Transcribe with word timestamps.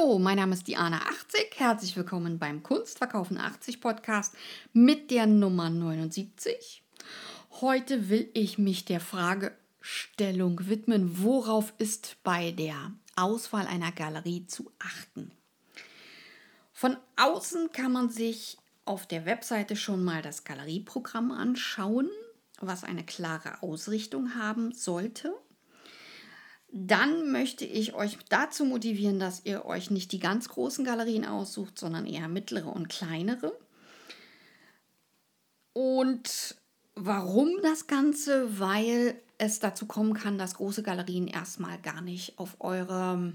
Hallo, 0.00 0.18
mein 0.18 0.36
Name 0.36 0.54
ist 0.54 0.66
Diana80. 0.66 1.56
Herzlich 1.56 1.96
willkommen 1.96 2.38
beim 2.38 2.62
Kunstverkaufen 2.62 3.36
80 3.38 3.80
Podcast 3.80 4.34
mit 4.72 5.10
der 5.10 5.26
Nummer 5.26 5.68
79. 5.68 6.82
Heute 7.60 8.08
will 8.08 8.30
ich 8.32 8.56
mich 8.56 8.84
der 8.84 9.00
Fragestellung 9.00 10.68
widmen, 10.68 11.22
worauf 11.22 11.74
ist 11.78 12.16
bei 12.22 12.52
der 12.52 12.92
Auswahl 13.16 13.66
einer 13.66 13.92
Galerie 13.92 14.46
zu 14.46 14.70
achten. 14.78 15.32
Von 16.72 16.96
außen 17.16 17.72
kann 17.72 17.92
man 17.92 18.08
sich 18.10 18.56
auf 18.86 19.06
der 19.06 19.26
Webseite 19.26 19.76
schon 19.76 20.02
mal 20.02 20.22
das 20.22 20.44
Galerieprogramm 20.44 21.30
anschauen, 21.30 22.08
was 22.60 22.84
eine 22.84 23.04
klare 23.04 23.62
Ausrichtung 23.62 24.34
haben 24.34 24.72
sollte 24.72 25.34
dann 26.72 27.32
möchte 27.32 27.64
ich 27.64 27.94
euch 27.94 28.18
dazu 28.28 28.64
motivieren, 28.64 29.18
dass 29.18 29.44
ihr 29.44 29.64
euch 29.64 29.90
nicht 29.90 30.12
die 30.12 30.20
ganz 30.20 30.48
großen 30.48 30.84
Galerien 30.84 31.24
aussucht, 31.24 31.78
sondern 31.78 32.06
eher 32.06 32.28
mittlere 32.28 32.68
und 32.68 32.88
kleinere. 32.88 33.58
Und 35.72 36.56
warum 36.94 37.50
das 37.62 37.86
Ganze? 37.86 38.60
Weil 38.60 39.20
es 39.38 39.58
dazu 39.58 39.86
kommen 39.86 40.14
kann, 40.14 40.36
dass 40.36 40.54
große 40.54 40.82
Galerien 40.82 41.26
erstmal 41.26 41.80
gar 41.80 42.02
nicht 42.02 42.38
auf 42.38 42.56
eure 42.60 43.32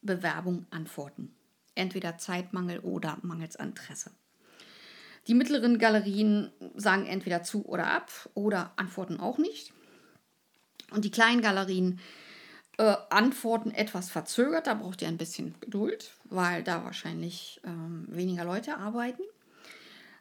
Bewerbung 0.00 0.66
antworten. 0.70 1.34
Entweder 1.74 2.18
Zeitmangel 2.18 2.78
oder 2.78 3.18
mangels 3.22 3.56
Interesse. 3.56 4.10
Die 5.26 5.34
mittleren 5.34 5.78
Galerien 5.78 6.50
sagen 6.76 7.06
entweder 7.06 7.42
zu 7.42 7.66
oder 7.66 7.88
ab 7.88 8.10
oder 8.34 8.72
antworten 8.76 9.20
auch 9.20 9.38
nicht. 9.38 9.73
Und 10.94 11.04
die 11.04 11.10
kleinen 11.10 11.42
Galerien 11.42 11.98
äh, 12.78 12.94
antworten 13.10 13.70
etwas 13.72 14.10
verzögert. 14.10 14.66
Da 14.66 14.74
braucht 14.74 15.02
ihr 15.02 15.08
ein 15.08 15.18
bisschen 15.18 15.54
Geduld, 15.60 16.12
weil 16.24 16.62
da 16.62 16.84
wahrscheinlich 16.84 17.60
ähm, 17.64 18.06
weniger 18.08 18.44
Leute 18.44 18.76
arbeiten. 18.76 19.22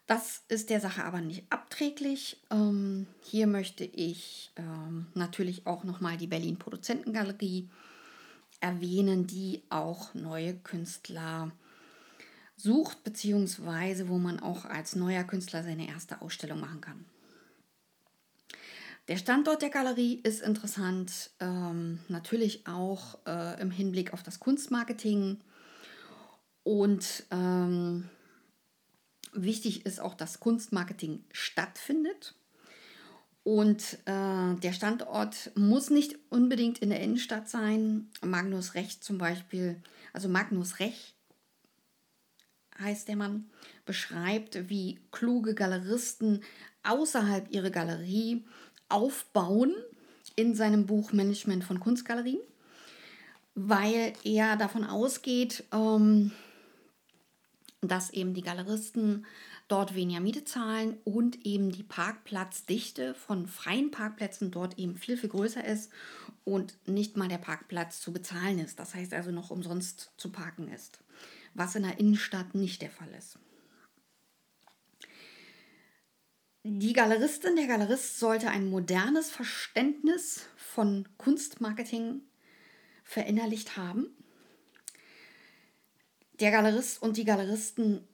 Das 0.08 0.44
ist 0.50 0.70
der 0.70 0.82
Sache 0.82 1.04
aber 1.06 1.22
nicht 1.22 1.46
abträglich. 1.50 2.42
Ähm, 2.52 3.08
hier 3.22 3.48
möchte 3.48 3.86
ich 3.86 4.52
ähm, 4.56 5.08
natürlich 5.14 5.66
auch 5.66 5.84
nochmal 5.84 6.18
die 6.18 6.28
Berlin 6.28 6.58
Produzentengalerie 6.58 7.70
erwähnen, 8.60 9.28
die 9.28 9.62
auch 9.70 10.14
neue 10.14 10.56
Künstler 10.56 11.52
sucht, 12.56 13.04
beziehungsweise 13.04 14.10
wo 14.10 14.18
man 14.18 14.40
auch 14.40 14.66
als 14.66 14.96
neuer 14.96 15.24
Künstler 15.24 15.64
seine 15.64 15.88
erste 15.88 16.22
Ausstellung 16.22 16.60
machen 16.60 16.82
kann. 16.82 17.06
Der 19.10 19.18
Standort 19.18 19.62
der 19.62 19.70
Galerie 19.70 20.22
ist 20.24 20.42
interessant, 20.42 21.32
ähm, 21.42 22.00
natürlich 22.08 22.66
auch 22.68 23.20
äh, 23.26 23.62
im 23.62 23.70
Hinblick 23.70 24.14
auf 24.14 24.24
das 24.24 24.40
Kunstmarketing. 24.40 25.42
Und 26.64 27.26
ähm, 27.30 28.10
wichtig 29.34 29.86
ist 29.86 30.00
auch, 30.00 30.14
dass 30.14 30.40
Kunstmarketing 30.40 31.26
stattfindet. 31.34 32.36
Und 33.44 33.98
äh, 34.06 34.56
der 34.56 34.72
Standort 34.72 35.52
muss 35.56 35.90
nicht 35.90 36.18
unbedingt 36.30 36.80
in 36.80 36.90
der 36.90 37.02
Innenstadt 37.02 37.50
sein. 37.50 38.10
Magnus 38.22 38.74
Recht 38.74 39.04
zum 39.04 39.18
Beispiel, 39.18 39.82
also 40.14 40.30
Magnus 40.30 40.80
Recht 40.80 41.14
heißt 42.80 43.10
der 43.10 43.18
Mann, 43.18 43.50
beschreibt, 43.86 44.70
wie 44.70 45.02
kluge 45.12 45.56
Galeristen 45.56 46.42
außerhalb 46.84 47.52
ihrer 47.52 47.70
Galerie 47.70 48.46
aufbauen 48.94 49.74
in 50.36 50.56
seinem 50.56 50.86
Buch 50.86 51.12
Management 51.12 51.64
von 51.64 51.80
Kunstgalerien, 51.80 52.40
weil 53.56 54.14
er 54.24 54.56
davon 54.56 54.84
ausgeht, 54.84 55.64
ähm, 55.74 56.32
dass 57.82 58.12
eben 58.12 58.34
die 58.34 58.42
Galeristen 58.42 59.26
dort 59.68 59.96
weniger 59.96 60.20
Miete 60.20 60.46
zahlen 60.46 60.98
und 61.04 61.46
eben 61.46 61.72
die 61.72 61.84
Parkplatzdichte 61.84 63.14
von 63.14 63.48
freien 63.48 63.92
Parkplätzen 63.92 64.52
dort 64.52 64.78
eben 64.78 64.96
viel, 64.96 65.18
viel 65.18 65.30
größer 65.30 65.66
ist 65.66 65.92
und 66.44 66.76
nicht 66.88 67.18
mal 67.18 67.28
der 67.28 67.38
Parkplatz 67.38 68.02
zu 68.02 68.14
bezahlen 68.14 68.60
ist. 68.60 68.80
Das 68.80 68.94
heißt 68.94 69.14
also 69.14 69.32
noch 69.32 69.50
umsonst 69.50 70.12
zu 70.18 70.30
parken 70.32 70.68
ist, 70.68 71.00
was 71.54 71.76
in 71.76 71.84
der 71.84 72.00
Innenstadt 72.00 72.56
nicht 72.56 72.82
der 72.82 72.92
Fall 72.92 73.10
ist. 73.18 73.40
Die 76.66 76.94
Galeristin, 76.94 77.58
der 77.58 77.68
Galerist 77.68 78.20
sollte 78.20 78.50
ein 78.50 78.70
modernes 78.70 79.30
Verständnis 79.30 80.46
von 80.56 81.10
Kunstmarketing 81.18 82.22
verinnerlicht 83.04 83.76
haben. 83.76 84.08
Der 86.40 86.52
Galerist 86.52 87.02
und 87.02 87.18
die 87.18 87.26
Galeristen, 87.26 88.08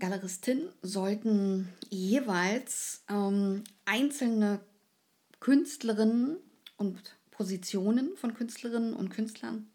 Galeristin 0.00 0.68
sollten 0.82 1.68
jeweils 1.88 3.04
ähm, 3.08 3.62
einzelne 3.84 4.60
Künstlerinnen 5.38 6.38
und 6.78 7.16
Positionen 7.30 8.16
von 8.16 8.34
Künstlerinnen 8.34 8.92
und 8.92 9.10
Künstlern 9.10 9.70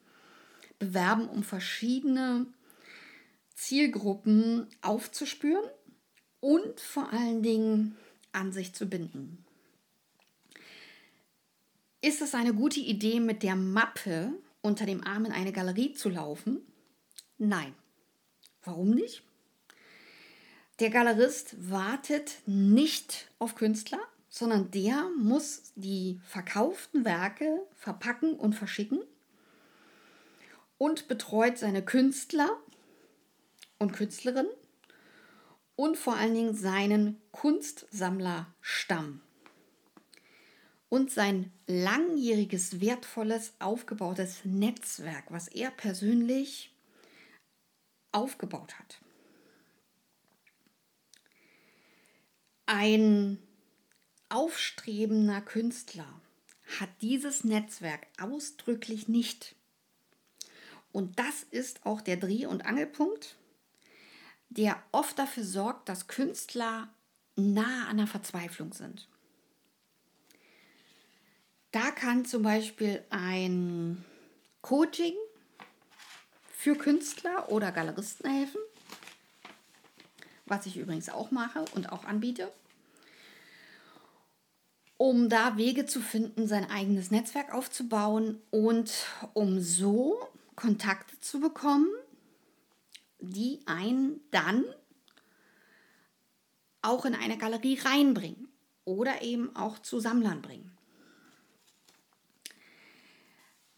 bewerben, 0.77 1.29
um 1.29 1.41
verschiedene 1.41 2.47
Zielgruppen 3.55 4.67
aufzuspüren 4.81 5.63
und 6.43 6.81
vor 6.81 7.13
allen 7.13 7.41
Dingen 7.41 7.95
an 8.33 8.51
sich 8.51 8.73
zu 8.73 8.85
binden. 8.85 9.45
Ist 12.01 12.21
es 12.21 12.35
eine 12.35 12.53
gute 12.53 12.81
Idee, 12.81 13.21
mit 13.21 13.43
der 13.43 13.55
Mappe 13.55 14.33
unter 14.61 14.85
dem 14.85 15.05
Arm 15.05 15.23
in 15.23 15.31
eine 15.31 15.53
Galerie 15.53 15.93
zu 15.93 16.09
laufen? 16.09 16.59
Nein. 17.37 17.73
Warum 18.61 18.89
nicht? 18.89 19.23
Der 20.79 20.89
Galerist 20.89 21.55
wartet 21.71 22.39
nicht 22.45 23.29
auf 23.39 23.55
Künstler, 23.55 23.99
sondern 24.27 24.69
der 24.69 25.09
muss 25.17 25.71
die 25.75 26.19
verkauften 26.25 27.05
Werke 27.05 27.65
verpacken 27.73 28.33
und 28.33 28.53
verschicken 28.53 28.99
und 30.77 31.07
betreut 31.07 31.57
seine 31.57 31.85
Künstler 31.85 32.49
und 33.79 33.93
Künstlerinnen 33.93 34.51
und 35.75 35.97
vor 35.97 36.15
allen 36.15 36.33
Dingen 36.33 36.55
seinen 36.55 37.21
Kunstsammlerstamm 37.31 39.21
und 40.89 41.11
sein 41.11 41.51
langjähriges, 41.65 42.79
wertvolles, 42.79 43.53
aufgebautes 43.59 44.45
Netzwerk, 44.45 45.25
was 45.29 45.47
er 45.47 45.71
persönlich 45.71 46.71
aufgebaut 48.11 48.77
hat. 48.77 49.01
Ein 52.67 53.39
aufstrebender 54.29 55.41
Künstler 55.41 56.21
hat 56.79 56.89
dieses 57.01 57.43
Netzwerk 57.43 58.07
ausdrücklich 58.19 59.07
nicht. 59.07 59.55
Und 60.91 61.17
das 61.17 61.43
ist 61.43 61.85
auch 61.85 62.01
der 62.01 62.17
Dreh- 62.17 62.45
und 62.45 62.65
Angelpunkt 62.65 63.35
der 64.57 64.81
oft 64.91 65.17
dafür 65.17 65.43
sorgt, 65.43 65.89
dass 65.89 66.07
Künstler 66.07 66.87
nah 67.35 67.87
an 67.87 67.97
der 67.97 68.07
Verzweiflung 68.07 68.73
sind. 68.73 69.07
Da 71.71 71.89
kann 71.91 72.25
zum 72.25 72.43
Beispiel 72.43 73.03
ein 73.09 74.05
Coaching 74.61 75.15
für 76.51 76.75
Künstler 76.75 77.51
oder 77.51 77.71
Galeristen 77.71 78.29
helfen, 78.29 78.61
was 80.45 80.67
ich 80.67 80.77
übrigens 80.77 81.09
auch 81.09 81.31
mache 81.31 81.65
und 81.73 81.91
auch 81.91 82.05
anbiete, 82.05 82.51
um 84.97 85.29
da 85.29 85.57
Wege 85.57 85.87
zu 85.87 85.99
finden, 85.99 86.47
sein 86.47 86.69
eigenes 86.69 87.09
Netzwerk 87.09 87.53
aufzubauen 87.53 88.39
und 88.51 88.93
um 89.33 89.59
so 89.59 90.19
Kontakte 90.55 91.19
zu 91.19 91.39
bekommen 91.39 91.87
die 93.31 93.61
einen 93.65 94.19
dann 94.31 94.65
auch 96.81 97.05
in 97.05 97.15
eine 97.15 97.37
Galerie 97.37 97.79
reinbringen 97.79 98.49
oder 98.85 99.21
eben 99.21 99.55
auch 99.55 99.79
zu 99.79 99.99
Sammlern 99.99 100.41
bringen. 100.41 100.77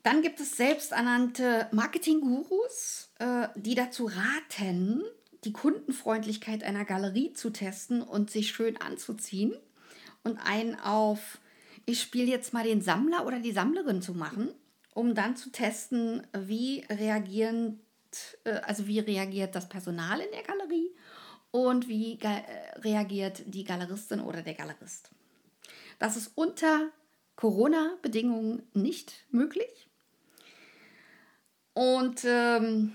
Dann 0.04 0.22
gibt 0.22 0.40
es 0.40 0.56
selbsternannte 0.56 1.68
Marketing-Gurus, 1.72 3.12
äh, 3.20 3.48
die 3.56 3.76
dazu 3.76 4.06
raten, 4.06 5.04
die 5.44 5.54
Kundenfreundlichkeit 5.54 6.64
einer 6.64 6.86
Galerie 6.86 7.34
zu 7.34 7.52
testen 7.52 8.02
und 8.02 8.30
sich 8.30 8.52
schön 8.52 8.78
anzuziehen 8.78 9.56
und 10.24 10.38
einen 10.38 10.76
auf, 10.76 11.40
ich 11.86 12.02
spiele 12.02 12.28
jetzt 12.28 12.54
mal 12.54 12.64
den 12.64 12.82
Sammler 12.82 13.26
oder 13.26 13.40
die 13.40 13.52
Sammlerin 13.52 14.02
zu 14.02 14.14
machen, 14.14 14.50
um 14.94 15.14
dann 15.14 15.36
zu 15.36 15.52
testen, 15.52 16.26
wie 16.34 16.86
reagieren 16.90 17.80
äh, 18.44 18.62
also 18.64 18.88
wie 18.88 19.00
reagiert 19.00 19.56
das 19.56 19.70
Personal 19.70 20.20
in 20.20 20.32
der 20.32 20.44
Galerie 20.44 20.96
und 21.52 21.88
wie 21.88 22.20
äh, 22.22 22.42
reagiert 22.80 23.44
die 23.46 23.64
Galeristin 23.64 24.20
oder 24.20 24.42
der 24.42 24.54
Galerist. 24.54 25.12
Das 26.00 26.18
ist 26.18 26.32
unter 26.36 26.92
Corona-Bedingungen 27.36 28.64
nicht 28.74 29.26
möglich. 29.32 29.90
Und 31.74 32.24
ähm, 32.26 32.94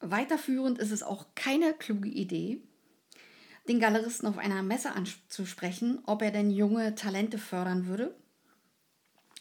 weiterführend 0.00 0.78
ist 0.78 0.92
es 0.92 1.02
auch 1.02 1.26
keine 1.34 1.74
kluge 1.74 2.08
Idee, 2.08 2.60
den 3.68 3.80
Galeristen 3.80 4.28
auf 4.28 4.38
einer 4.38 4.62
Messe 4.62 4.92
anzusprechen, 4.92 6.00
ob 6.06 6.22
er 6.22 6.30
denn 6.30 6.50
junge 6.50 6.94
Talente 6.94 7.38
fördern 7.38 7.86
würde. 7.86 8.14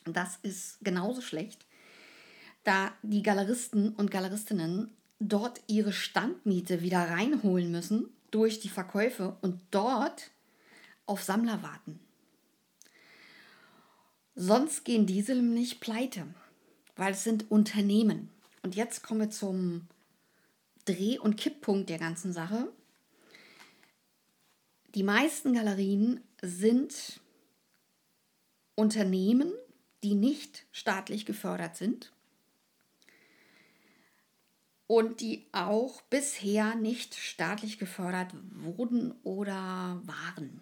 Das 0.06 0.38
ist 0.42 0.80
genauso 0.82 1.22
schlecht, 1.22 1.66
da 2.66 2.92
die 3.04 3.22
Galeristen 3.22 3.94
und 3.94 4.12
Galeristinnen 4.12 4.92
dort 5.20 5.62
ihre 5.68 5.94
Standmiete 5.94 6.82
wieder 6.82 7.10
reinholen 7.10 7.72
müssen 7.72 8.10
durch 8.32 8.60
die 8.60 8.70
Verkäufe 8.70 9.38
und 9.42 9.62
dort 9.72 10.32
auf 11.06 11.24
Sammler 11.24 11.64
warten. 11.64 12.00
Sonst 14.36 14.84
gehen 14.84 15.06
diese 15.06 15.36
nämlich 15.36 15.80
pleite, 15.80 16.28
weil 16.98 17.14
es 17.14 17.24
sind 17.24 17.50
Unternehmen. 17.50 18.30
Und 18.64 18.76
jetzt 18.76 19.04
kommen 19.04 19.22
wir 19.22 19.30
zum 19.30 19.88
Dreh- 20.84 21.20
und 21.20 21.38
Kipppunkt 21.38 21.90
der 21.90 22.00
ganzen 22.00 22.34
Sache. 22.34 22.68
Die 24.96 25.04
meisten 25.04 25.54
Galerien 25.54 26.20
sind 26.42 27.22
Unternehmen, 28.74 29.54
die 30.04 30.16
nicht 30.16 30.66
staatlich 30.72 31.26
gefördert 31.26 31.78
sind 31.78 32.12
und 34.88 35.22
die 35.22 35.46
auch 35.52 36.02
bisher 36.04 36.76
nicht 36.76 37.16
staatlich 37.16 37.80
gefördert 37.80 38.34
wurden 38.52 39.14
oder 39.24 40.02
waren. 40.06 40.62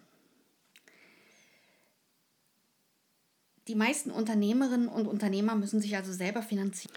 Die 3.68 3.74
meisten 3.74 4.10
Unternehmerinnen 4.10 4.88
und 4.88 5.06
Unternehmer 5.06 5.54
müssen 5.54 5.80
sich 5.80 5.96
also 5.96 6.12
selber 6.12 6.42
finanzieren. 6.42 6.94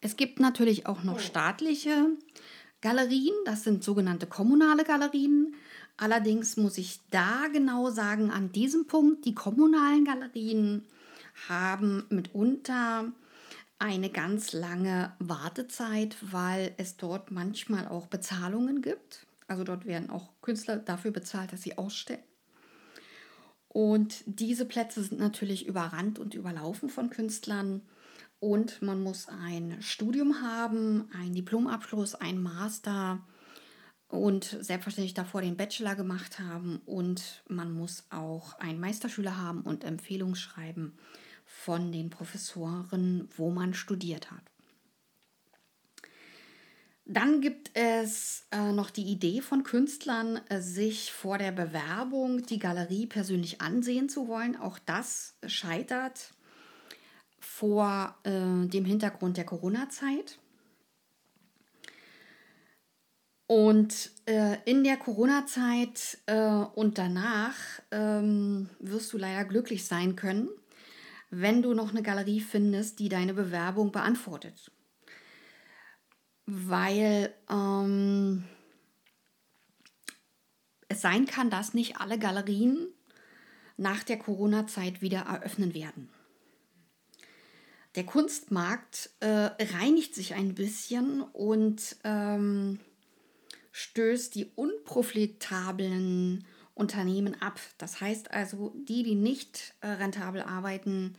Es 0.00 0.16
gibt 0.16 0.40
natürlich 0.40 0.86
auch 0.86 1.02
noch 1.02 1.20
staatliche 1.20 2.10
Galerien, 2.80 3.34
das 3.44 3.64
sind 3.64 3.82
sogenannte 3.82 4.26
kommunale 4.26 4.84
Galerien. 4.84 5.54
Allerdings 5.96 6.56
muss 6.56 6.78
ich 6.78 7.00
da 7.10 7.48
genau 7.52 7.90
sagen, 7.90 8.30
an 8.30 8.52
diesem 8.52 8.86
Punkt, 8.86 9.24
die 9.24 9.34
kommunalen 9.34 10.04
Galerien 10.04 10.86
haben 11.48 12.04
mitunter 12.08 13.12
eine 13.78 14.10
ganz 14.10 14.52
lange 14.52 15.12
Wartezeit, 15.18 16.16
weil 16.20 16.74
es 16.78 16.96
dort 16.96 17.30
manchmal 17.30 17.86
auch 17.86 18.06
Bezahlungen 18.06 18.82
gibt. 18.82 19.26
Also 19.46 19.64
dort 19.64 19.86
werden 19.86 20.10
auch 20.10 20.30
Künstler 20.42 20.76
dafür 20.76 21.10
bezahlt, 21.10 21.52
dass 21.52 21.62
sie 21.62 21.78
ausstellen. 21.78 22.22
Und 23.68 24.24
diese 24.26 24.64
Plätze 24.64 25.02
sind 25.02 25.20
natürlich 25.20 25.66
überrannt 25.66 26.18
und 26.18 26.34
überlaufen 26.34 26.88
von 26.88 27.10
Künstlern. 27.10 27.82
Und 28.40 28.82
man 28.82 29.02
muss 29.02 29.28
ein 29.28 29.80
Studium 29.80 30.42
haben, 30.42 31.08
einen 31.12 31.34
Diplomabschluss, 31.34 32.14
einen 32.14 32.42
Master 32.42 33.20
und 34.08 34.44
selbstverständlich 34.44 35.14
davor 35.14 35.42
den 35.42 35.56
Bachelor 35.56 35.94
gemacht 35.94 36.38
haben. 36.40 36.80
Und 36.86 37.42
man 37.48 37.72
muss 37.72 38.04
auch 38.10 38.58
einen 38.58 38.80
Meisterschüler 38.80 39.36
haben 39.36 39.62
und 39.62 39.84
Empfehlungsschreiben 39.84 40.98
von 41.68 41.92
den 41.92 42.08
Professoren, 42.08 43.28
wo 43.36 43.50
man 43.50 43.74
studiert 43.74 44.30
hat. 44.30 44.40
Dann 47.04 47.42
gibt 47.42 47.72
es 47.74 48.46
äh, 48.50 48.72
noch 48.72 48.88
die 48.88 49.02
Idee 49.02 49.42
von 49.42 49.64
Künstlern, 49.64 50.40
äh, 50.48 50.62
sich 50.62 51.12
vor 51.12 51.36
der 51.36 51.52
Bewerbung 51.52 52.46
die 52.46 52.58
Galerie 52.58 53.04
persönlich 53.04 53.60
ansehen 53.60 54.08
zu 54.08 54.28
wollen. 54.28 54.56
Auch 54.56 54.78
das 54.78 55.36
scheitert 55.46 56.32
vor 57.38 58.16
äh, 58.22 58.30
dem 58.66 58.86
Hintergrund 58.86 59.36
der 59.36 59.44
Corona-Zeit. 59.44 60.38
Und 63.46 64.10
äh, 64.24 64.56
in 64.64 64.84
der 64.84 64.96
Corona-Zeit 64.96 66.16
äh, 66.24 66.48
und 66.74 66.96
danach 66.96 67.56
ähm, 67.90 68.70
wirst 68.78 69.12
du 69.12 69.18
leider 69.18 69.44
glücklich 69.44 69.84
sein 69.84 70.16
können, 70.16 70.48
wenn 71.30 71.62
du 71.62 71.74
noch 71.74 71.90
eine 71.90 72.02
Galerie 72.02 72.40
findest, 72.40 72.98
die 72.98 73.08
deine 73.08 73.34
Bewerbung 73.34 73.92
beantwortet 73.92 74.70
weil 76.50 77.34
ähm, 77.50 78.44
es 80.88 81.02
sein 81.02 81.26
kann, 81.26 81.50
dass 81.50 81.74
nicht 81.74 82.00
alle 82.00 82.18
Galerien 82.18 82.88
nach 83.76 84.02
der 84.02 84.16
Corona-Zeit 84.16 85.02
wieder 85.02 85.20
eröffnen 85.20 85.74
werden. 85.74 86.08
Der 87.96 88.06
Kunstmarkt 88.06 89.10
äh, 89.20 89.50
reinigt 89.76 90.14
sich 90.14 90.32
ein 90.34 90.54
bisschen 90.54 91.20
und 91.20 91.96
ähm, 92.02 92.80
stößt 93.72 94.34
die 94.34 94.46
unprofitablen 94.54 96.46
Unternehmen 96.78 97.40
ab. 97.42 97.60
Das 97.78 98.00
heißt 98.00 98.30
also, 98.30 98.74
die, 98.88 99.02
die 99.02 99.14
nicht 99.14 99.74
äh, 99.80 99.88
rentabel 99.88 100.42
arbeiten, 100.42 101.14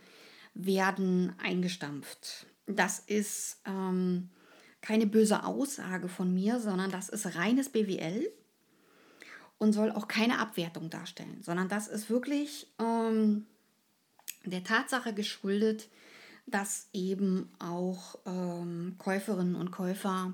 werden 0.54 1.34
eingestampft. 1.42 2.48
Das 2.66 3.00
ist 3.00 3.62
ähm, 3.66 4.30
keine 4.82 5.06
böse 5.06 5.44
Aussage 5.44 6.08
von 6.08 6.34
mir, 6.34 6.60
sondern 6.60 6.92
das 6.92 7.10
ist 7.10 7.36
reines 7.36 7.70
BWL 7.70 8.32
und 9.58 9.74
soll 9.74 9.92
auch 9.92 10.08
keine 10.08 10.40
Abwertung 10.40 10.90
darstellen, 10.90 11.42
sondern 11.42 11.68
das 11.68 11.88
ist 11.88 12.10
wirklich 12.10 12.68
ähm, 12.80 13.46
der 14.46 14.64
Tatsache 14.64 15.14
geschuldet, 15.14 15.90
dass 16.48 16.88
eben 16.94 17.52
auch 17.60 18.18
ähm, 18.26 18.96
Käuferinnen 18.98 19.56
und 19.56 19.72
Käufer 19.72 20.34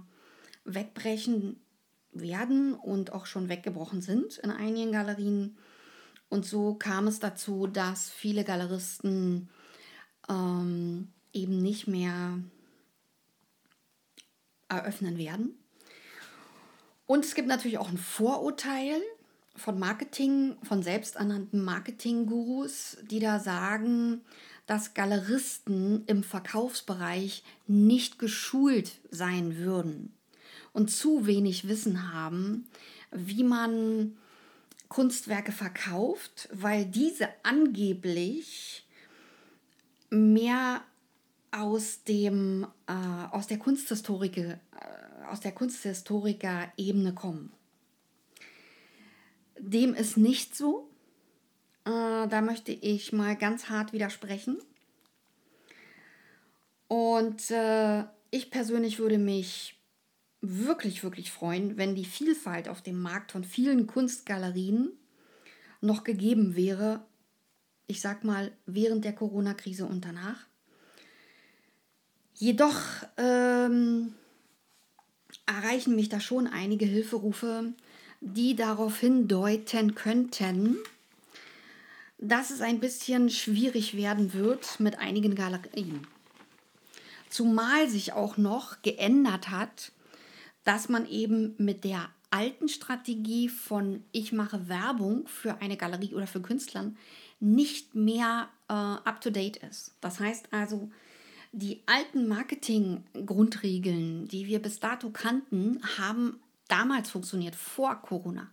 wegbrechen 0.63 1.59
werden 2.15 2.73
und 2.73 3.13
auch 3.13 3.25
schon 3.25 3.49
weggebrochen 3.49 4.01
sind 4.01 4.37
in 4.39 4.51
einigen 4.51 4.91
Galerien. 4.91 5.57
Und 6.29 6.45
so 6.45 6.73
kam 6.73 7.07
es 7.07 7.19
dazu, 7.19 7.67
dass 7.67 8.09
viele 8.09 8.43
Galeristen 8.43 9.49
ähm, 10.27 11.09
eben 11.33 11.61
nicht 11.61 11.87
mehr 11.87 12.39
eröffnen 14.69 15.17
werden. 15.17 15.57
Und 17.05 17.23
es 17.23 17.35
gibt 17.35 17.47
natürlich 17.47 17.77
auch 17.77 17.89
ein 17.89 17.99
Vorurteil 17.99 18.99
von 19.55 19.77
Marketing, 19.77 20.57
von 20.63 20.81
selbsternannten 20.81 21.63
Marketing-Gurus, 21.63 22.97
die 23.03 23.19
da 23.19 23.39
sagen, 23.39 24.21
dass 24.65 24.95
Galeristen 24.95 26.03
im 26.07 26.23
Verkaufsbereich 26.23 27.43
nicht 27.67 28.17
geschult 28.17 28.99
sein 29.11 29.57
würden 29.57 30.15
und 30.75 30.91
zu 30.91 31.25
wenig 31.25 31.69
Wissen 31.69 32.13
haben, 32.13 32.67
wie 33.11 33.45
man 33.45 34.17
Kunstwerke 34.89 35.53
verkauft, 35.53 36.49
weil 36.51 36.85
diese 36.85 37.29
angeblich 37.43 38.85
mehr 40.09 40.83
aus 41.51 42.03
dem 42.03 42.67
äh, 42.87 42.93
aus 43.31 43.47
der 43.47 43.57
Kunsthistorik 43.57 44.37
äh, 44.37 44.57
aus 45.29 45.39
der 45.39 45.53
Kunsthistoriker-Ebene 45.53 47.13
kommen. 47.13 47.53
Dem 49.57 49.93
ist 49.93 50.17
nicht 50.17 50.57
so. 50.57 50.89
Äh, 51.85 52.27
da 52.27 52.41
möchte 52.41 52.73
ich 52.73 53.13
mal 53.13 53.37
ganz 53.37 53.69
hart 53.69 53.93
widersprechen. 53.93 54.57
Und 56.89 57.49
äh, 57.49 58.03
ich 58.29 58.51
persönlich 58.51 58.99
würde 58.99 59.17
mich 59.17 59.74
wirklich, 60.41 61.03
wirklich 61.03 61.31
freuen, 61.31 61.77
wenn 61.77 61.95
die 61.95 62.05
Vielfalt 62.05 62.69
auf 62.69 62.81
dem 62.81 63.01
Markt 63.01 63.31
von 63.31 63.43
vielen 63.43 63.87
Kunstgalerien 63.87 64.91
noch 65.81 66.03
gegeben 66.03 66.55
wäre. 66.55 67.05
Ich 67.87 68.01
sag 68.01 68.23
mal, 68.23 68.51
während 68.65 69.05
der 69.05 69.13
Corona-Krise 69.13 69.85
und 69.85 70.05
danach. 70.05 70.45
Jedoch 72.33 72.79
ähm, 73.17 74.13
erreichen 75.45 75.95
mich 75.95 76.09
da 76.09 76.19
schon 76.19 76.47
einige 76.47 76.85
Hilferufe, 76.85 77.73
die 78.21 78.55
darauf 78.55 78.99
hindeuten 78.99 79.95
könnten, 79.95 80.77
dass 82.17 82.49
es 82.49 82.61
ein 82.61 82.79
bisschen 82.79 83.29
schwierig 83.29 83.95
werden 83.95 84.33
wird 84.33 84.79
mit 84.79 84.99
einigen 84.99 85.35
Galerien. 85.35 86.07
Zumal 87.29 87.89
sich 87.89 88.13
auch 88.13 88.37
noch 88.37 88.81
geändert 88.81 89.49
hat, 89.49 89.91
dass 90.65 90.89
man 90.89 91.07
eben 91.07 91.55
mit 91.57 91.85
der 91.85 92.09
alten 92.31 92.67
Strategie 92.67 93.47
von 93.47 94.03
ich 94.11 94.33
mache 94.33 94.67
Werbung 94.67 95.25
für 95.27 95.61
eine 95.61 95.77
Galerie 95.77 96.13
oder 96.13 96.27
für 96.27 96.41
Künstlern 96.41 96.97
nicht 97.39 97.95
mehr 97.95 98.49
äh, 98.67 98.73
up-to-date 98.73 99.55
ist. 99.57 99.95
Das 100.01 100.19
heißt 100.19 100.51
also, 100.51 100.89
die 101.53 101.81
alten 101.85 102.27
Marketing-Grundregeln, 102.27 104.27
die 104.27 104.47
wir 104.47 104.61
bis 104.61 104.81
dato 104.81 105.11
kannten, 105.11 105.79
haben 105.97 106.41
damals 106.67 107.09
funktioniert, 107.09 107.55
vor 107.55 108.01
Corona. 108.01 108.51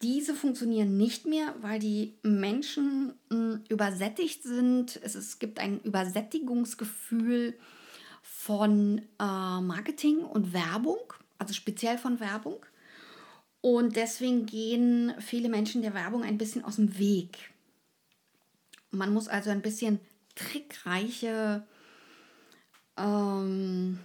Diese 0.00 0.34
funktionieren 0.34 0.96
nicht 0.96 1.26
mehr, 1.26 1.54
weil 1.60 1.80
die 1.80 2.14
Menschen 2.22 3.12
mh, 3.28 3.36
hm, 3.36 3.64
übersättigt 3.68 4.44
sind. 4.44 4.98
Es, 5.02 5.16
es 5.16 5.38
gibt 5.38 5.58
ein 5.58 5.80
Übersättigungsgefühl 5.80 7.54
von 8.48 9.02
äh, 9.20 9.60
Marketing 9.60 10.20
und 10.20 10.54
Werbung, 10.54 11.12
also 11.36 11.52
speziell 11.52 11.98
von 11.98 12.18
Werbung. 12.18 12.64
Und 13.60 13.94
deswegen 13.96 14.46
gehen 14.46 15.12
viele 15.18 15.50
Menschen 15.50 15.82
der 15.82 15.92
Werbung 15.92 16.22
ein 16.22 16.38
bisschen 16.38 16.64
aus 16.64 16.76
dem 16.76 16.98
Weg. 16.98 17.50
Man 18.90 19.12
muss 19.12 19.28
also 19.28 19.50
ein 19.50 19.60
bisschen 19.60 20.00
trickreiche 20.34 21.66
ähm, 22.96 23.98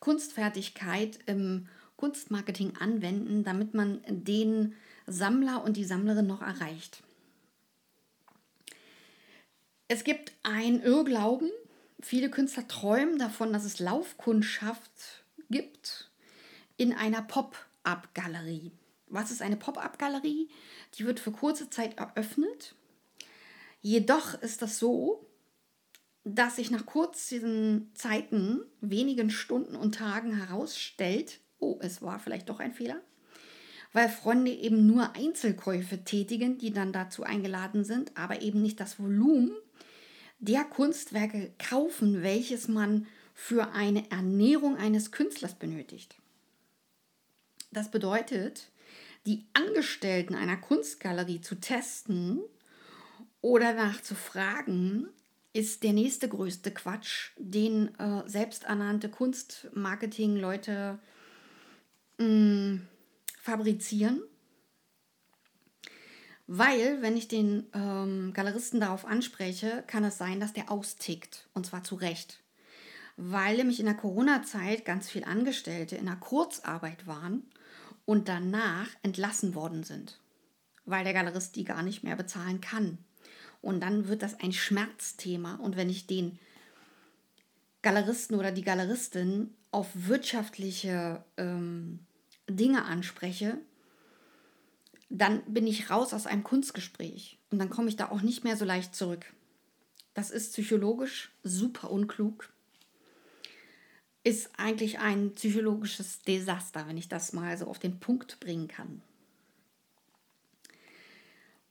Kunstfertigkeit 0.00 1.20
im 1.26 1.68
Kunstmarketing 1.94 2.72
anwenden, 2.76 3.44
damit 3.44 3.72
man 3.72 4.00
den 4.08 4.74
Sammler 5.06 5.62
und 5.62 5.76
die 5.76 5.84
Sammlerin 5.84 6.26
noch 6.26 6.42
erreicht. 6.42 7.04
Es 9.86 10.02
gibt 10.02 10.32
einen 10.42 10.82
Irrglauben. 10.82 11.52
Viele 12.02 12.30
Künstler 12.30 12.66
träumen 12.66 13.18
davon, 13.18 13.52
dass 13.52 13.64
es 13.64 13.78
Laufkundschaft 13.78 15.24
gibt 15.50 16.10
in 16.76 16.92
einer 16.92 17.22
Pop-up-Galerie. 17.22 18.72
Was 19.08 19.30
ist 19.30 19.42
eine 19.42 19.56
Pop-up-Galerie? 19.56 20.48
Die 20.94 21.04
wird 21.04 21.20
für 21.20 21.32
kurze 21.32 21.68
Zeit 21.68 21.98
eröffnet. 21.98 22.74
Jedoch 23.82 24.40
ist 24.40 24.62
das 24.62 24.78
so, 24.78 25.26
dass 26.24 26.56
sich 26.56 26.70
nach 26.70 26.86
kurzen 26.86 27.90
Zeiten, 27.94 28.60
wenigen 28.80 29.30
Stunden 29.30 29.74
und 29.74 29.94
Tagen 29.94 30.36
herausstellt, 30.36 31.40
oh, 31.58 31.78
es 31.80 32.02
war 32.02 32.18
vielleicht 32.18 32.48
doch 32.48 32.60
ein 32.60 32.72
Fehler, 32.72 33.00
weil 33.92 34.08
Freunde 34.08 34.52
eben 34.52 34.86
nur 34.86 35.16
Einzelkäufe 35.16 36.04
tätigen, 36.04 36.58
die 36.58 36.72
dann 36.72 36.92
dazu 36.92 37.24
eingeladen 37.24 37.84
sind, 37.84 38.16
aber 38.16 38.42
eben 38.42 38.62
nicht 38.62 38.78
das 38.80 38.98
Volumen 38.98 39.52
der 40.40 40.64
Kunstwerke 40.64 41.52
kaufen, 41.58 42.22
welches 42.22 42.66
man 42.68 43.06
für 43.34 43.72
eine 43.72 44.10
Ernährung 44.10 44.76
eines 44.76 45.12
Künstlers 45.12 45.54
benötigt. 45.54 46.16
Das 47.70 47.90
bedeutet, 47.90 48.70
die 49.26 49.44
Angestellten 49.52 50.34
einer 50.34 50.56
Kunstgalerie 50.56 51.40
zu 51.40 51.54
testen 51.60 52.40
oder 53.40 53.74
nachzufragen, 53.74 55.08
ist 55.52 55.82
der 55.82 55.92
nächste 55.92 56.28
größte 56.28 56.70
Quatsch, 56.70 57.30
den 57.36 57.94
äh, 57.98 58.22
selbsternannte 58.26 59.08
Kunstmarketing-Leute 59.08 60.98
mm, 62.18 62.76
fabrizieren. 63.40 64.22
Weil, 66.52 67.00
wenn 67.00 67.16
ich 67.16 67.28
den 67.28 67.68
ähm, 67.74 68.32
Galeristen 68.32 68.80
darauf 68.80 69.04
anspreche, 69.04 69.84
kann 69.86 70.02
es 70.02 70.18
sein, 70.18 70.40
dass 70.40 70.52
der 70.52 70.68
austickt. 70.68 71.48
Und 71.54 71.64
zwar 71.64 71.84
zu 71.84 71.94
Recht. 71.94 72.40
Weil 73.16 73.58
nämlich 73.58 73.78
in 73.78 73.86
der 73.86 73.94
Corona-Zeit 73.94 74.84
ganz 74.84 75.08
viele 75.08 75.28
Angestellte 75.28 75.94
in 75.94 76.06
der 76.06 76.16
Kurzarbeit 76.16 77.06
waren 77.06 77.44
und 78.04 78.28
danach 78.28 78.88
entlassen 79.04 79.54
worden 79.54 79.84
sind. 79.84 80.18
Weil 80.86 81.04
der 81.04 81.12
Galerist 81.12 81.54
die 81.54 81.62
gar 81.62 81.84
nicht 81.84 82.02
mehr 82.02 82.16
bezahlen 82.16 82.60
kann. 82.60 82.98
Und 83.62 83.78
dann 83.78 84.08
wird 84.08 84.20
das 84.20 84.40
ein 84.40 84.52
Schmerzthema. 84.52 85.54
Und 85.54 85.76
wenn 85.76 85.88
ich 85.88 86.08
den 86.08 86.40
Galeristen 87.82 88.36
oder 88.36 88.50
die 88.50 88.64
Galeristin 88.64 89.54
auf 89.70 89.86
wirtschaftliche 89.94 91.22
ähm, 91.36 92.00
Dinge 92.48 92.86
anspreche, 92.86 93.58
dann 95.10 95.42
bin 95.52 95.66
ich 95.66 95.90
raus 95.90 96.14
aus 96.14 96.26
einem 96.26 96.44
Kunstgespräch 96.44 97.36
und 97.50 97.58
dann 97.58 97.68
komme 97.68 97.88
ich 97.88 97.96
da 97.96 98.10
auch 98.10 98.22
nicht 98.22 98.44
mehr 98.44 98.56
so 98.56 98.64
leicht 98.64 98.94
zurück. 98.94 99.26
Das 100.14 100.30
ist 100.30 100.52
psychologisch 100.52 101.32
super 101.42 101.90
unklug. 101.90 102.52
Ist 104.22 104.50
eigentlich 104.56 105.00
ein 105.00 105.34
psychologisches 105.34 106.20
Desaster, 106.20 106.86
wenn 106.86 106.96
ich 106.96 107.08
das 107.08 107.32
mal 107.32 107.58
so 107.58 107.66
auf 107.66 107.80
den 107.80 107.98
Punkt 107.98 108.38
bringen 108.38 108.68
kann. 108.68 109.02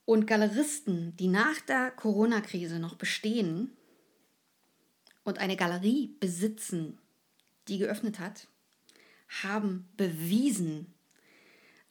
Und 0.04 0.26
Galeristen, 0.26 1.16
die 1.18 1.28
nach 1.28 1.62
der 1.62 1.92
Corona-Krise 1.92 2.80
noch 2.80 2.96
bestehen 2.96 3.72
und 5.24 5.38
eine 5.38 5.56
Galerie 5.56 6.16
besitzen, 6.20 6.98
die 7.68 7.78
geöffnet 7.78 8.20
hat, 8.20 8.48
haben 9.44 9.88
bewiesen, 9.96 10.94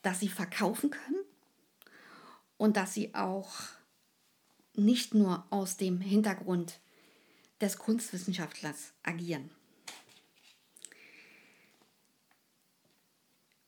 dass 0.01 0.19
sie 0.19 0.27
verkaufen 0.27 0.91
können 0.91 1.23
und 2.59 2.77
dass 2.77 2.93
sie 2.93 3.15
auch 3.15 3.49
nicht 4.75 5.15
nur 5.15 5.45
aus 5.49 5.77
dem 5.77 6.01
Hintergrund 6.01 6.79
des 7.61 7.77
Kunstwissenschaftlers 7.77 8.93
agieren. 9.01 9.49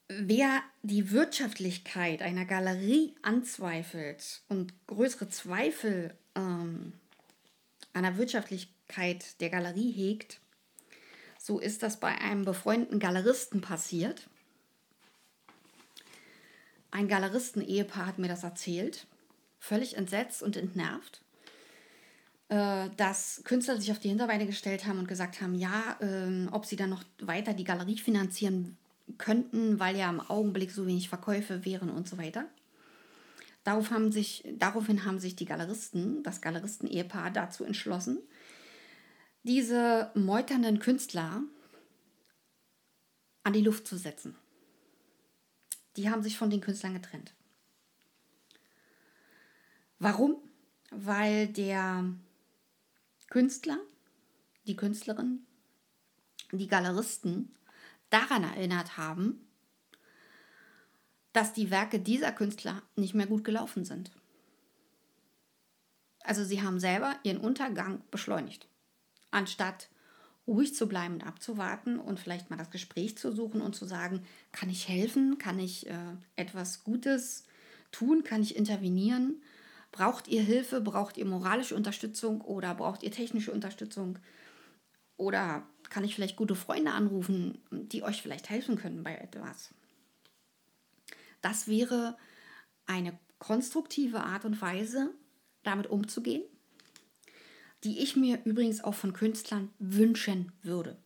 Wer 0.09 0.61
die 0.83 1.11
Wirtschaftlichkeit 1.11 2.21
einer 2.21 2.45
Galerie 2.45 3.15
anzweifelt 3.21 4.41
und 4.49 4.73
größere 4.87 5.29
Zweifel 5.29 6.13
ähm, 6.35 6.91
an 7.93 8.03
der 8.03 8.17
Wirtschaftlichkeit 8.17 9.39
der 9.39 9.49
Galerie 9.49 9.91
hegt, 9.93 10.41
so 11.39 11.59
ist 11.59 11.81
das 11.81 11.99
bei 11.99 12.17
einem 12.17 12.43
befreundeten 12.43 12.99
Galeristen 12.99 13.61
passiert. 13.61 14.29
Ein 16.91 17.07
Galeristen-Ehepaar 17.07 18.05
hat 18.05 18.19
mir 18.19 18.27
das 18.27 18.43
erzählt, 18.43 19.07
völlig 19.59 19.95
entsetzt 19.95 20.43
und 20.43 20.57
entnervt, 20.57 21.21
äh, 22.49 22.89
dass 22.97 23.41
Künstler 23.45 23.77
sich 23.77 23.91
auf 23.91 23.99
die 23.99 24.09
Hinterbeine 24.09 24.45
gestellt 24.45 24.85
haben 24.85 24.99
und 24.99 25.07
gesagt 25.07 25.41
haben, 25.41 25.55
ja, 25.55 25.97
äh, 26.01 26.47
ob 26.51 26.65
sie 26.65 26.75
dann 26.75 26.89
noch 26.89 27.03
weiter 27.21 27.53
die 27.53 27.63
Galerie 27.63 27.97
finanzieren 27.97 28.77
könnten, 29.17 29.79
weil 29.79 29.95
ja 29.95 30.09
im 30.09 30.19
Augenblick 30.19 30.71
so 30.71 30.85
wenig 30.85 31.09
Verkäufe 31.09 31.65
wären 31.65 31.89
und 31.89 32.07
so 32.07 32.17
weiter. 32.17 32.45
Darauf 33.63 33.91
haben 33.91 34.11
sich, 34.11 34.43
daraufhin 34.57 35.05
haben 35.05 35.19
sich 35.19 35.35
die 35.35 35.45
Galeristen, 35.45 36.23
das 36.23 36.41
Galeristen-Ehepaar, 36.41 37.31
dazu 37.31 37.63
entschlossen, 37.63 38.19
diese 39.43 40.11
meuternden 40.15 40.79
Künstler 40.79 41.43
an 43.43 43.53
die 43.53 43.61
Luft 43.61 43.87
zu 43.87 43.97
setzen. 43.97 44.35
Die 45.95 46.09
haben 46.09 46.23
sich 46.23 46.37
von 46.37 46.49
den 46.49 46.61
Künstlern 46.61 46.93
getrennt. 46.93 47.33
Warum? 49.99 50.37
Weil 50.89 51.47
der 51.47 52.03
Künstler, 53.29 53.77
die 54.65 54.75
Künstlerin, 54.75 55.45
die 56.51 56.67
Galeristen 56.67 57.55
daran 58.09 58.43
erinnert 58.43 58.97
haben, 58.97 59.47
dass 61.33 61.53
die 61.53 61.71
Werke 61.71 61.99
dieser 61.99 62.31
Künstler 62.31 62.81
nicht 62.95 63.13
mehr 63.13 63.27
gut 63.27 63.43
gelaufen 63.43 63.85
sind. 63.85 64.11
Also 66.23 66.43
sie 66.43 66.61
haben 66.61 66.79
selber 66.79 67.15
ihren 67.23 67.39
Untergang 67.39 68.01
beschleunigt, 68.11 68.67
anstatt 69.29 69.89
ruhig 70.51 70.75
zu 70.75 70.87
bleiben 70.87 71.15
und 71.15 71.23
abzuwarten 71.23 71.97
und 71.99 72.19
vielleicht 72.19 72.49
mal 72.49 72.57
das 72.57 72.69
Gespräch 72.69 73.17
zu 73.17 73.31
suchen 73.31 73.61
und 73.61 73.75
zu 73.75 73.85
sagen, 73.85 74.23
kann 74.51 74.69
ich 74.69 74.87
helfen, 74.87 75.37
kann 75.37 75.59
ich 75.59 75.87
äh, 75.87 75.95
etwas 76.35 76.83
Gutes 76.83 77.45
tun, 77.91 78.23
kann 78.23 78.41
ich 78.41 78.55
intervenieren, 78.55 79.41
braucht 79.91 80.27
ihr 80.27 80.41
Hilfe, 80.41 80.81
braucht 80.81 81.17
ihr 81.17 81.25
moralische 81.25 81.75
Unterstützung 81.75 82.41
oder 82.41 82.75
braucht 82.75 83.03
ihr 83.03 83.11
technische 83.11 83.51
Unterstützung? 83.51 84.19
Oder 85.17 85.67
kann 85.89 86.03
ich 86.03 86.15
vielleicht 86.15 86.37
gute 86.37 86.55
Freunde 86.55 86.91
anrufen, 86.91 87.61
die 87.69 88.01
euch 88.01 88.21
vielleicht 88.21 88.49
helfen 88.49 88.77
können 88.77 89.03
bei 89.03 89.15
etwas. 89.15 89.73
Das 91.41 91.67
wäre 91.67 92.17
eine 92.85 93.17
konstruktive 93.39 94.21
Art 94.21 94.45
und 94.45 94.61
Weise, 94.61 95.13
damit 95.63 95.87
umzugehen, 95.87 96.43
die 97.83 97.99
ich 97.99 98.15
mir 98.15 98.39
übrigens 98.45 98.83
auch 98.83 98.93
von 98.93 99.13
Künstlern 99.13 99.69
wünschen 99.79 100.51
würde. 100.61 100.97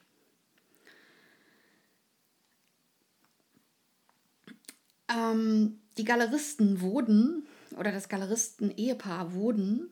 Ähm, 5.08 5.80
die 5.98 6.04
Galeristen 6.04 6.82
wurden, 6.82 7.46
oder 7.78 7.92
das 7.92 8.10
Galeristen-Ehepaar 8.10 9.34
wurden 9.34 9.90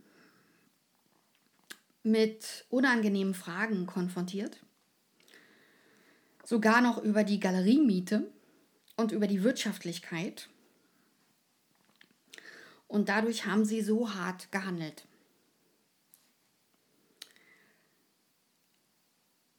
mit 2.04 2.66
unangenehmen 2.70 3.34
Fragen 3.34 3.86
konfrontiert 3.86 4.60
sogar 6.44 6.82
noch 6.82 7.02
über 7.02 7.24
die 7.24 7.40
Galeriemiete 7.40 8.32
und 8.96 9.12
über 9.12 9.28
die 9.28 9.44
Wirtschaftlichkeit. 9.44 10.50
Und 12.88 13.10
dadurch 13.10 13.46
haben 13.46 13.66
sie 13.66 13.82
so 13.82 14.14
hart 14.14 14.52
gehandelt. 14.52 15.08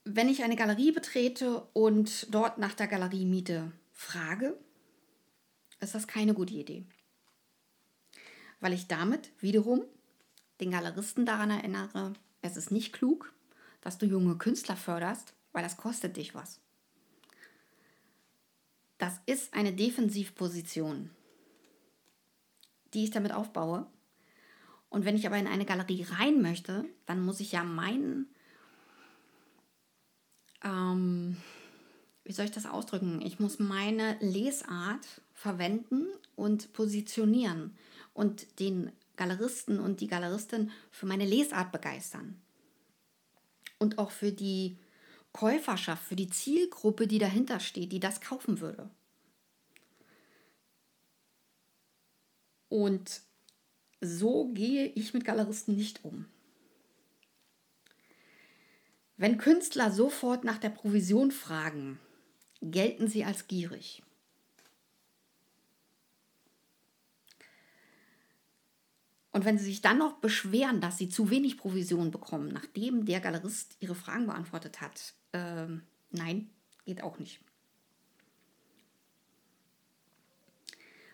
Wenn 0.05 0.29
ich 0.29 0.43
eine 0.43 0.57
Galerie 0.57 0.93
betrete 0.93 1.63
und 1.73 2.33
dort 2.33 2.59
nach 2.59 2.75
der 2.75 2.87
Galeriemiete 2.87 3.73
frage, 3.93 4.59
ist 5.81 5.95
das 5.95 6.07
keine 6.07 6.35
gute 6.35 6.55
Idee. 6.55 6.85
Weil 8.61 8.75
ich 8.75 8.87
damit 8.87 9.31
wiederum 9.41 9.83
den 10.61 10.71
Galeristen 10.71 11.25
daran 11.25 11.51
erinnere, 11.51 12.13
es 12.43 12.57
ist 12.59 12.71
nicht 12.71 12.93
klug, 12.93 13.33
dass 13.81 13.97
du 13.97 14.05
junge 14.05 14.37
Künstler 14.37 14.77
förderst, 14.77 15.33
weil 15.53 15.63
das 15.63 15.79
kostet 15.79 16.19
dich 16.19 16.35
was. 16.35 16.61
Das 18.99 19.21
ist 19.25 19.55
eine 19.55 19.73
Defensivposition, 19.73 21.11
die 22.93 23.05
ich 23.05 23.11
damit 23.11 23.33
aufbaue. 23.33 23.87
Und 24.89 25.05
wenn 25.05 25.17
ich 25.17 25.27
aber 25.27 25.39
in 25.39 25.47
eine 25.47 25.65
Galerie 25.65 26.07
rein 26.09 26.43
möchte, 26.43 26.85
dann 27.07 27.25
muss 27.25 27.41
ich 27.41 27.53
ja 27.53 27.65
meinen, 27.65 28.34
ähm, 30.65 31.37
wie 32.25 32.33
soll 32.33 32.47
ich 32.47 32.51
das 32.51 32.67
ausdrücken? 32.67 33.21
Ich 33.23 33.39
muss 33.39 33.59
meine 33.59 34.17
Lesart 34.21 35.21
verwenden 35.35 36.07
und 36.37 36.73
positionieren 36.73 37.77
und 38.15 38.59
den 38.61 38.91
Galeristen 39.17 39.79
und 39.79 40.01
die 40.01 40.09
Galeristin 40.09 40.71
für 40.91 41.07
meine 41.07 41.27
Lesart 41.27 41.71
begeistern. 41.71 42.41
Und 43.79 43.99
auch 43.99 44.11
für 44.11 44.33
die 44.33 44.79
Käuferschaft, 45.33 46.03
für 46.03 46.17
die 46.17 46.31
Zielgruppe, 46.31 47.07
die 47.07 47.19
dahinter 47.19 47.61
steht, 47.61 47.93
die 47.93 48.01
das 48.01 48.21
kaufen 48.21 48.61
würde. 48.61 48.89
Und 52.69 53.21
so 54.01 54.49
gehe 54.53 54.87
ich 54.87 55.13
mit 55.13 55.25
Galeristen 55.25 55.77
nicht 55.77 56.05
um. 56.05 56.27
Wenn 59.17 59.39
Künstler 59.39 59.91
sofort 59.91 60.45
nach 60.45 60.59
der 60.59 60.71
Provision 60.71 61.31
fragen, 61.31 62.01
gelten 62.61 63.09
sie 63.09 63.25
als 63.25 63.47
gierig. 63.47 64.03
Und 69.31 69.45
wenn 69.45 69.59
sie 69.59 69.65
sich 69.65 69.83
dann 69.83 69.99
noch 69.99 70.19
beschweren, 70.19 70.81
dass 70.81 70.97
sie 70.97 71.09
zu 71.09 71.29
wenig 71.29 71.59
Provision 71.59 72.13
bekommen, 72.13 72.49
nachdem 72.53 73.05
der 73.05 73.21
Galerist 73.21 73.77
ihre 73.81 73.97
Fragen 73.97 74.27
beantwortet 74.27 74.81
hat, 74.81 75.15
äh, 75.33 75.67
nein, 76.11 76.51
geht 76.85 77.03
auch 77.03 77.19
nicht. 77.19 77.41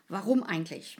Warum 0.08 0.42
eigentlich? 0.42 0.98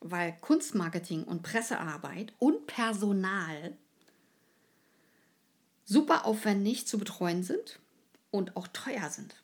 Weil 0.00 0.36
Kunstmarketing 0.40 1.24
und 1.24 1.42
Pressearbeit 1.42 2.32
und 2.38 2.66
Personal 2.66 3.76
super 5.92 6.26
aufwendig 6.26 6.86
zu 6.86 6.98
betreuen 6.98 7.42
sind 7.42 7.78
und 8.30 8.56
auch 8.56 8.68
teuer 8.68 9.10
sind. 9.10 9.34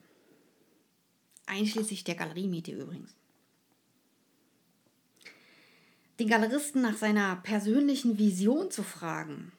Einschließlich 1.46 2.04
der 2.04 2.14
Galeriemiete 2.14 2.72
übrigens 2.72 3.18
den 6.18 6.28
Galeristen 6.28 6.82
nach 6.82 6.96
seiner 6.96 7.36
persönlichen 7.36 8.18
Vision 8.18 8.70
zu 8.70 8.82
fragen, 8.82 9.52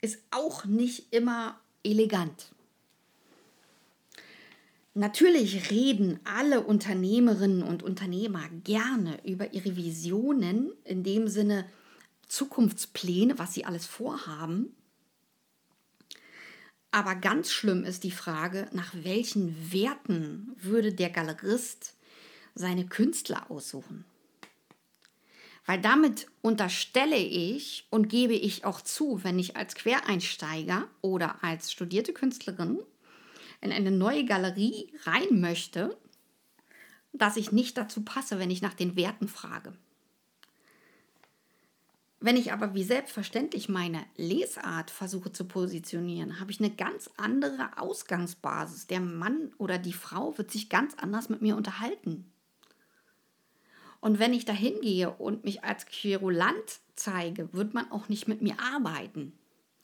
ist 0.00 0.18
auch 0.30 0.64
nicht 0.64 1.12
immer 1.12 1.60
elegant. 1.84 2.50
Natürlich 4.94 5.70
reden 5.70 6.20
alle 6.24 6.60
Unternehmerinnen 6.62 7.62
und 7.62 7.82
Unternehmer 7.82 8.42
gerne 8.64 9.18
über 9.24 9.54
ihre 9.54 9.76
Visionen, 9.76 10.72
in 10.84 11.02
dem 11.02 11.28
Sinne 11.28 11.64
Zukunftspläne, 12.26 13.38
was 13.38 13.54
sie 13.54 13.64
alles 13.64 13.86
vorhaben. 13.86 14.74
Aber 16.92 17.14
ganz 17.14 17.50
schlimm 17.50 17.84
ist 17.84 18.04
die 18.04 18.10
Frage, 18.10 18.68
nach 18.72 18.92
welchen 18.92 19.72
Werten 19.72 20.54
würde 20.58 20.92
der 20.92 21.08
Galerist 21.08 21.96
seine 22.54 22.86
Künstler 22.86 23.50
aussuchen? 23.50 24.04
Weil 25.64 25.80
damit 25.80 26.26
unterstelle 26.42 27.16
ich 27.16 27.86
und 27.88 28.08
gebe 28.08 28.34
ich 28.34 28.66
auch 28.66 28.82
zu, 28.82 29.24
wenn 29.24 29.38
ich 29.38 29.56
als 29.56 29.74
Quereinsteiger 29.74 30.86
oder 31.00 31.42
als 31.42 31.72
studierte 31.72 32.12
Künstlerin 32.12 32.78
in 33.62 33.72
eine 33.72 33.90
neue 33.90 34.26
Galerie 34.26 34.92
rein 35.04 35.40
möchte, 35.40 35.96
dass 37.14 37.38
ich 37.38 37.52
nicht 37.52 37.78
dazu 37.78 38.02
passe, 38.02 38.38
wenn 38.38 38.50
ich 38.50 38.60
nach 38.60 38.74
den 38.74 38.96
Werten 38.96 39.28
frage. 39.28 39.72
Wenn 42.24 42.36
ich 42.36 42.52
aber 42.52 42.72
wie 42.72 42.84
selbstverständlich 42.84 43.68
meine 43.68 44.04
Lesart 44.16 44.92
versuche 44.92 45.32
zu 45.32 45.44
positionieren, 45.44 46.38
habe 46.38 46.52
ich 46.52 46.60
eine 46.60 46.70
ganz 46.70 47.10
andere 47.16 47.70
Ausgangsbasis. 47.78 48.86
Der 48.86 49.00
Mann 49.00 49.52
oder 49.58 49.76
die 49.76 49.92
Frau 49.92 50.38
wird 50.38 50.52
sich 50.52 50.68
ganz 50.68 50.94
anders 50.94 51.28
mit 51.28 51.42
mir 51.42 51.56
unterhalten. 51.56 52.32
Und 54.00 54.20
wenn 54.20 54.34
ich 54.34 54.44
da 54.44 54.52
hingehe 54.52 55.10
und 55.10 55.42
mich 55.42 55.64
als 55.64 55.86
Querulant 55.86 56.80
zeige, 56.94 57.52
wird 57.52 57.74
man 57.74 57.90
auch 57.90 58.08
nicht 58.08 58.28
mit 58.28 58.40
mir 58.40 58.54
arbeiten. 58.60 59.32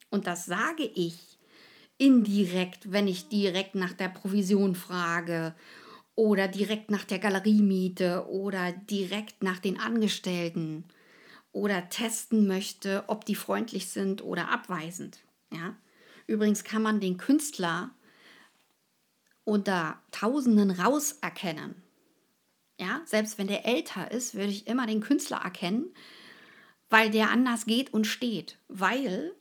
Und 0.08 0.28
das 0.28 0.46
sage 0.46 0.84
ich 0.84 1.40
indirekt, 1.96 2.92
wenn 2.92 3.08
ich 3.08 3.28
direkt 3.28 3.74
nach 3.74 3.94
der 3.94 4.10
Provision 4.10 4.76
frage 4.76 5.56
oder 6.14 6.46
direkt 6.46 6.92
nach 6.92 7.04
der 7.04 7.18
Galeriemiete 7.18 8.28
oder 8.28 8.70
direkt 8.70 9.42
nach 9.42 9.58
den 9.58 9.80
Angestellten 9.80 10.84
oder 11.52 11.88
testen 11.88 12.46
möchte, 12.46 13.04
ob 13.06 13.24
die 13.24 13.34
freundlich 13.34 13.88
sind 13.88 14.22
oder 14.22 14.50
abweisend. 14.50 15.20
Ja? 15.52 15.76
Übrigens 16.26 16.64
kann 16.64 16.82
man 16.82 17.00
den 17.00 17.16
Künstler 17.16 17.90
unter 19.44 20.00
Tausenden 20.10 20.70
rauserkennen. 20.70 21.82
Ja, 22.78 23.00
selbst 23.06 23.38
wenn 23.38 23.48
der 23.48 23.66
älter 23.66 24.10
ist, 24.10 24.34
würde 24.34 24.50
ich 24.50 24.68
immer 24.68 24.86
den 24.86 25.00
Künstler 25.00 25.38
erkennen, 25.38 25.92
weil 26.90 27.10
der 27.10 27.30
anders 27.30 27.66
geht 27.66 27.92
und 27.92 28.06
steht, 28.06 28.58
weil 28.68 29.34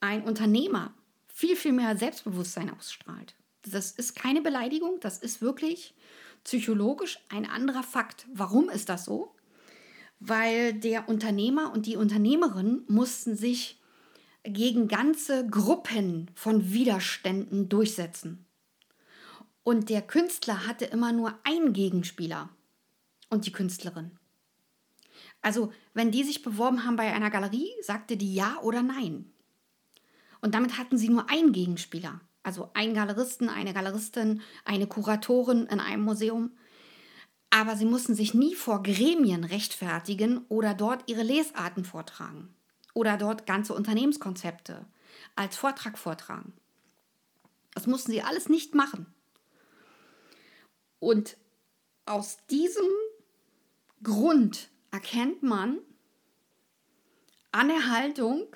ein 0.00 0.22
Unternehmer 0.22 0.94
viel, 1.26 1.56
viel 1.56 1.72
mehr 1.72 1.96
Selbstbewusstsein 1.96 2.70
ausstrahlt. 2.70 3.34
Das 3.62 3.90
ist 3.90 4.14
keine 4.14 4.42
Beleidigung, 4.42 5.00
das 5.00 5.18
ist 5.18 5.40
wirklich 5.42 5.94
psychologisch 6.44 7.18
ein 7.28 7.48
anderer 7.48 7.82
Fakt. 7.82 8.26
Warum 8.32 8.68
ist 8.68 8.88
das 8.88 9.04
so? 9.04 9.34
Weil 10.20 10.74
der 10.74 11.08
Unternehmer 11.08 11.72
und 11.72 11.86
die 11.86 11.96
Unternehmerin 11.96 12.82
mussten 12.88 13.36
sich 13.36 13.80
gegen 14.42 14.88
ganze 14.88 15.46
Gruppen 15.46 16.30
von 16.34 16.72
Widerständen 16.72 17.68
durchsetzen. 17.68 18.46
Und 19.62 19.90
der 19.90 20.02
Künstler 20.02 20.66
hatte 20.66 20.86
immer 20.86 21.12
nur 21.12 21.38
einen 21.44 21.72
Gegenspieler 21.72 22.48
und 23.28 23.46
die 23.46 23.52
Künstlerin. 23.52 24.12
Also, 25.42 25.72
wenn 25.94 26.10
die 26.10 26.24
sich 26.24 26.42
beworben 26.42 26.84
haben 26.84 26.96
bei 26.96 27.12
einer 27.12 27.30
Galerie, 27.30 27.70
sagte 27.82 28.16
die 28.16 28.34
ja 28.34 28.58
oder 28.62 28.82
nein. 28.82 29.30
Und 30.40 30.54
damit 30.54 30.78
hatten 30.78 30.98
sie 30.98 31.08
nur 31.08 31.28
einen 31.30 31.52
Gegenspieler. 31.52 32.20
Also 32.42 32.70
einen 32.74 32.94
Galeristen, 32.94 33.48
eine 33.48 33.74
Galeristin, 33.74 34.40
eine 34.64 34.86
Kuratorin 34.86 35.66
in 35.66 35.80
einem 35.80 36.02
Museum. 36.02 36.52
Aber 37.50 37.76
sie 37.76 37.86
mussten 37.86 38.14
sich 38.14 38.34
nie 38.34 38.54
vor 38.54 38.82
Gremien 38.82 39.44
rechtfertigen 39.44 40.44
oder 40.48 40.74
dort 40.74 41.08
ihre 41.08 41.22
Lesarten 41.22 41.84
vortragen. 41.84 42.54
Oder 42.94 43.16
dort 43.16 43.46
ganze 43.46 43.74
Unternehmenskonzepte 43.74 44.86
als 45.36 45.56
Vortrag 45.56 45.98
vortragen. 45.98 46.52
Das 47.74 47.86
mussten 47.86 48.10
sie 48.12 48.22
alles 48.22 48.48
nicht 48.48 48.74
machen. 48.74 49.06
Und 50.98 51.36
aus 52.06 52.38
diesem 52.50 52.88
Grund 54.02 54.68
erkennt 54.90 55.42
man 55.42 55.78
an 57.52 57.68
der 57.68 57.90
Haltung, 57.90 58.46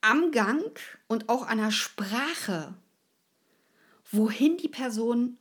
am 0.00 0.30
Gang 0.30 0.78
und 1.08 1.28
auch 1.28 1.46
an 1.46 1.58
der 1.58 1.70
Sprache, 1.70 2.74
wohin 4.10 4.56
die 4.56 4.68
Person 4.68 5.38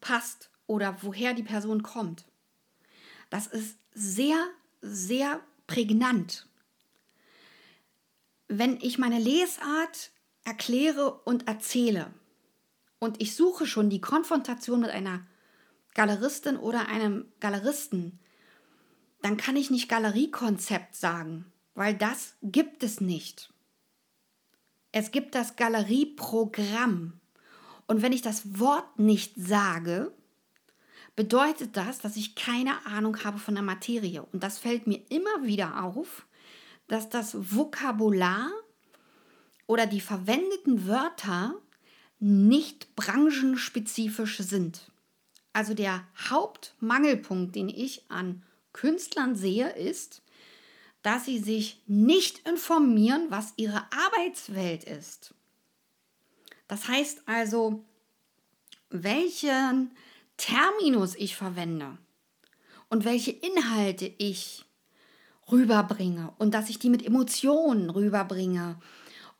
passt 0.00 0.50
oder 0.66 0.96
woher 1.02 1.34
die 1.34 1.42
Person 1.42 1.82
kommt. 1.82 2.24
Das 3.30 3.46
ist 3.46 3.78
sehr, 3.92 4.36
sehr 4.80 5.40
prägnant. 5.66 6.46
Wenn 8.48 8.78
ich 8.80 8.98
meine 8.98 9.18
Lesart 9.18 10.10
erkläre 10.44 11.12
und 11.24 11.48
erzähle 11.48 12.12
und 12.98 13.20
ich 13.20 13.34
suche 13.34 13.66
schon 13.66 13.90
die 13.90 14.00
Konfrontation 14.00 14.80
mit 14.80 14.90
einer 14.90 15.26
Galeristin 15.94 16.56
oder 16.56 16.88
einem 16.88 17.26
Galeristen, 17.40 18.18
dann 19.22 19.36
kann 19.36 19.56
ich 19.56 19.70
nicht 19.70 19.88
Galeriekonzept 19.88 20.94
sagen, 20.94 21.50
weil 21.74 21.94
das 21.94 22.36
gibt 22.42 22.82
es 22.82 23.00
nicht. 23.00 23.52
Es 24.92 25.10
gibt 25.10 25.34
das 25.34 25.56
Galerieprogramm. 25.56 27.20
Und 27.86 28.02
wenn 28.02 28.12
ich 28.12 28.22
das 28.22 28.60
Wort 28.60 28.98
nicht 28.98 29.34
sage, 29.36 30.12
bedeutet 31.16 31.76
das, 31.76 31.98
dass 31.98 32.16
ich 32.16 32.34
keine 32.34 32.84
Ahnung 32.86 33.24
habe 33.24 33.38
von 33.38 33.54
der 33.54 33.62
Materie. 33.62 34.22
Und 34.32 34.42
das 34.42 34.58
fällt 34.58 34.86
mir 34.86 35.00
immer 35.08 35.44
wieder 35.44 35.84
auf, 35.84 36.26
dass 36.88 37.08
das 37.08 37.36
Vokabular 37.54 38.50
oder 39.66 39.86
die 39.86 40.00
verwendeten 40.00 40.86
Wörter 40.86 41.54
nicht 42.18 42.94
branchenspezifisch 42.96 44.38
sind. 44.38 44.90
Also 45.52 45.74
der 45.74 46.06
Hauptmangelpunkt, 46.30 47.54
den 47.54 47.68
ich 47.68 48.04
an 48.10 48.42
Künstlern 48.72 49.36
sehe, 49.36 49.70
ist, 49.70 50.22
dass 51.02 51.26
sie 51.26 51.38
sich 51.38 51.80
nicht 51.86 52.48
informieren, 52.48 53.26
was 53.28 53.52
ihre 53.56 53.84
Arbeitswelt 53.92 54.84
ist. 54.84 55.34
Das 56.66 56.88
heißt 56.88 57.22
also, 57.26 57.84
welchen 58.90 59.90
Terminus 60.36 61.14
ich 61.14 61.36
verwende 61.36 61.98
und 62.88 63.04
welche 63.04 63.30
Inhalte 63.30 64.12
ich 64.18 64.64
rüberbringe 65.50 66.32
und 66.38 66.54
dass 66.54 66.70
ich 66.70 66.78
die 66.78 66.90
mit 66.90 67.04
Emotionen 67.04 67.90
rüberbringe 67.90 68.78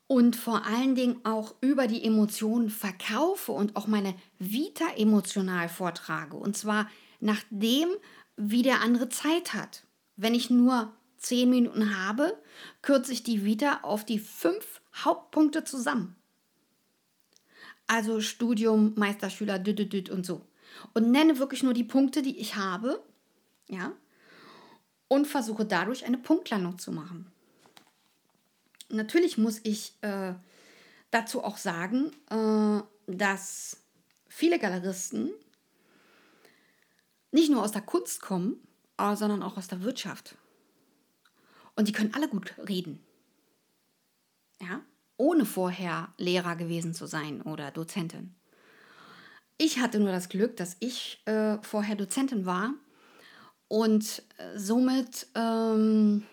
und 0.07 0.37
vor 0.37 0.67
allen 0.67 0.95
Dingen 0.95 1.25
auch 1.25 1.55
über 1.61 1.87
die 1.87 2.05
Emotionen 2.05 2.71
verkaufe 2.71 3.53
und 3.53 3.75
auch 3.77 3.87
meine 3.87 4.15
Vita 4.39 4.85
emotional 4.97 5.69
vortrage. 5.69 6.37
Und 6.37 6.57
zwar 6.57 6.91
nach 7.21 7.43
dem, 7.51 7.89
wie 8.37 8.63
der 8.63 8.81
andere 8.83 9.09
Zeit 9.09 9.55
hat. 9.55 9.85
Wenn 10.17 10.35
ich 10.35 10.51
nur 10.51 10.93
zehn 11.17 11.49
Minuten 11.49 11.99
habe, 11.99 12.37
kürze 12.83 13.13
ich 13.13 13.23
die 13.23 13.45
Vita 13.45 13.81
auf 13.83 14.05
die 14.05 14.19
fünf 14.19 14.83
Hauptpunkte 14.95 15.65
zusammen. 15.65 16.17
Also 17.87 18.21
Studium, 18.21 18.93
Meisterschüler, 18.97 19.59
düdüdüd 19.59 20.11
und 20.11 20.25
so. 20.25 20.43
Und 20.93 21.11
nenne 21.11 21.39
wirklich 21.39 21.63
nur 21.63 21.75
die 21.75 21.85
Punkte, 21.85 22.23
die 22.23 22.39
ich 22.39 22.57
habe, 22.57 23.03
ja, 23.69 23.93
und 25.09 25.27
versuche 25.27 25.65
dadurch 25.65 26.05
eine 26.05 26.19
Punktlandung 26.19 26.79
zu 26.79 26.93
machen. 26.93 27.31
Natürlich 28.89 29.39
muss 29.39 29.61
ich 29.63 29.95
äh, 30.03 30.35
dazu 31.11 31.43
auch 31.43 31.57
sagen, 31.57 32.11
äh, 32.31 32.83
dass 33.07 33.79
viele 34.29 34.59
Galeristen 34.59 35.31
nicht 37.31 37.51
nur 37.51 37.63
aus 37.63 37.73
der 37.73 37.83
Kunst 37.83 38.21
kommen, 38.21 38.57
äh, 38.99 39.17
sondern 39.17 39.43
auch 39.43 39.57
aus 39.57 39.69
der 39.69 39.83
Wirtschaft. 39.83 40.37
Und 41.77 41.89
die 41.89 41.93
können 41.93 42.15
alle 42.15 42.29
gut 42.29 42.55
reden. 42.69 43.01
Ja, 44.61 44.83
ohne 45.17 45.45
vorher 45.45 46.13
Lehrer 46.17 46.57
gewesen 46.57 46.95
zu 46.95 47.07
sein 47.07 47.43
oder 47.43 47.71
Dozentin. 47.71 48.35
Ich 49.57 49.79
hatte 49.79 50.01
nur 50.01 50.11
das 50.11 50.29
Glück, 50.29 50.57
dass 50.57 50.77
ich 50.81 51.23
äh, 51.27 51.59
vorher 51.63 51.95
Dozentin 51.95 52.45
war 52.45 52.75
und 53.69 54.23
äh, 54.39 54.59
somit 54.59 55.29
ähm, 55.35 56.25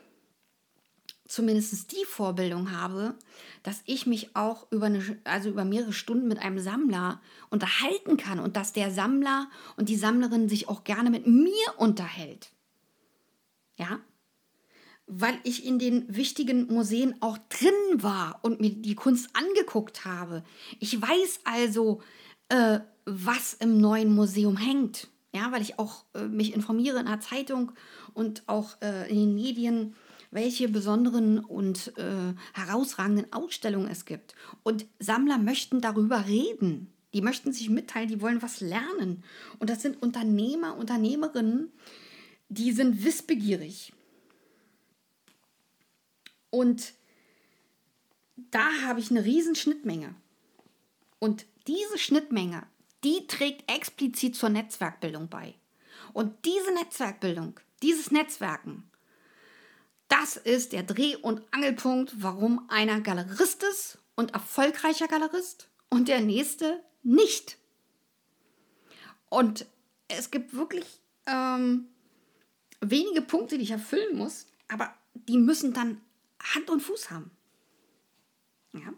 zumindest 1.27 1.91
die 1.91 2.05
Vorbildung 2.05 2.71
habe, 2.71 3.15
dass 3.63 3.84
ich 3.86 4.05
mich 4.05 4.36
auch 4.36 4.69
über, 4.71 4.88
eine, 4.88 5.19
also 5.23 5.49
über 5.49 5.65
mehrere 5.65 5.93
Stunden 5.93 6.27
mit 6.27 6.39
einem 6.39 6.60
Sammler 6.60 7.21
unterhalten 7.49 8.17
kann 8.17 8.39
und 8.39 8.57
dass 8.57 8.73
der 8.73 8.91
Sammler 8.91 9.49
und 9.77 9.88
die 9.88 9.95
Sammlerin 9.95 10.49
sich 10.49 10.67
auch 10.67 10.84
gerne 10.84 11.10
mit 11.10 11.27
mir 11.27 11.75
unterhält. 11.77 12.51
Ja, 13.77 13.99
weil 15.07 15.38
ich 15.43 15.65
in 15.65 15.77
den 15.77 16.15
wichtigen 16.15 16.67
Museen 16.67 17.15
auch 17.21 17.38
drin 17.49 17.71
war 18.03 18.39
und 18.43 18.62
mir 18.62 18.69
die 18.69 18.95
Kunst 18.95 19.29
angeguckt 19.34 20.05
habe. 20.05 20.43
Ich 20.79 21.01
weiß 21.01 21.41
also, 21.43 22.01
äh, 22.52 22.82
was 23.06 23.54
im 23.56 23.80
neuen 23.80 24.14
Museum 24.14 24.58
hängt. 24.58 25.08
Ja, 25.34 25.52
weil 25.52 25.62
ich 25.62 25.80
auch 25.80 26.04
äh, 26.14 26.28
mich 26.28 26.54
informiere 26.54 27.00
in 27.00 27.06
der 27.06 27.22
Zeitung 27.22 27.72
und 28.14 28.44
auch 28.48 28.82
äh, 28.82 29.10
in 29.10 29.16
den 29.16 29.36
Medien, 29.36 29.96
welche 30.30 30.68
besonderen 30.68 31.40
und 31.40 31.98
äh, 31.98 32.34
herausragenden 32.54 33.32
Ausstellungen 33.32 33.90
es 33.90 34.04
gibt. 34.04 34.36
Und 34.64 34.86
Sammler 35.00 35.38
möchten 35.38 35.80
darüber 35.80 36.28
reden. 36.28 36.92
Die 37.14 37.22
möchten 37.22 37.54
sich 37.54 37.70
mitteilen, 37.70 38.10
die 38.10 38.22
wollen 38.22 38.42
was 38.42 38.60
lernen. 38.60 39.24
Und 39.60 39.70
das 39.70 39.82
sind 39.82 40.02
Unternehmer, 40.02 40.78
Unternehmerinnen, 40.78 41.72
die 42.50 42.74
sind 42.74 43.04
wissbegierig. 43.06 43.94
Und 46.50 46.94
da 48.36 48.68
habe 48.84 49.00
ich 49.00 49.12
eine 49.12 49.24
riesen 49.24 49.56
Schnittmenge. 49.56 50.14
Und 51.20 51.46
diese 51.67 51.97
Schnittmenge, 51.97 52.67
die 53.04 53.28
trägt 53.28 53.69
explizit 53.71 54.36
zur 54.36 54.50
Netzwerkbildung 54.50 55.30
bei. 55.30 55.56
Und 56.13 56.45
diese 56.45 56.74
Netzwerkbildung, 56.74 57.60
dieses 57.82 58.12
Netzwerken, 58.12 58.89
das 60.08 60.36
ist 60.36 60.74
der 60.74 60.84
Dreh- 60.84 61.15
und 61.15 61.41
Angelpunkt, 61.52 62.21
warum 62.21 62.69
einer 62.69 63.00
Galerist 63.00 63.63
ist 63.63 63.97
und 64.15 64.34
erfolgreicher 64.34 65.08
Galerist 65.08 65.69
und 65.89 66.08
der 66.08 66.19
nächste 66.19 66.84
nicht. 67.04 67.58
Und 69.30 69.65
es 70.10 70.30
gibt 70.30 70.54
wirklich 70.54 70.86
ähm, 71.26 71.88
wenige 72.82 73.21
Punkte, 73.21 73.58
die 73.58 73.63
ich 73.63 73.71
erfüllen 73.71 74.17
muss, 74.17 74.47
aber 74.67 74.93
die 75.13 75.38
müssen 75.38 75.74
dann 75.74 76.02
Hand 76.54 76.69
und 76.69 76.82
Fuß 76.82 77.10
haben. 77.10 77.32
Ja. 78.74 78.93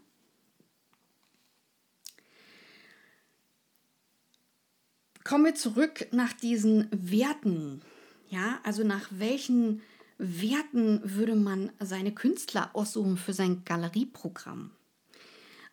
Kommen 5.23 5.45
wir 5.45 5.55
zurück 5.55 6.07
nach 6.12 6.33
diesen 6.33 6.88
Werten. 6.91 7.81
Ja, 8.29 8.59
also 8.63 8.83
nach 8.83 9.07
welchen 9.12 9.81
Werten 10.17 11.01
würde 11.03 11.36
man 11.36 11.71
seine 11.79 12.13
Künstler 12.13 12.71
aussuchen 12.73 13.17
für 13.17 13.33
sein 13.33 13.63
Galerieprogramm? 13.63 14.71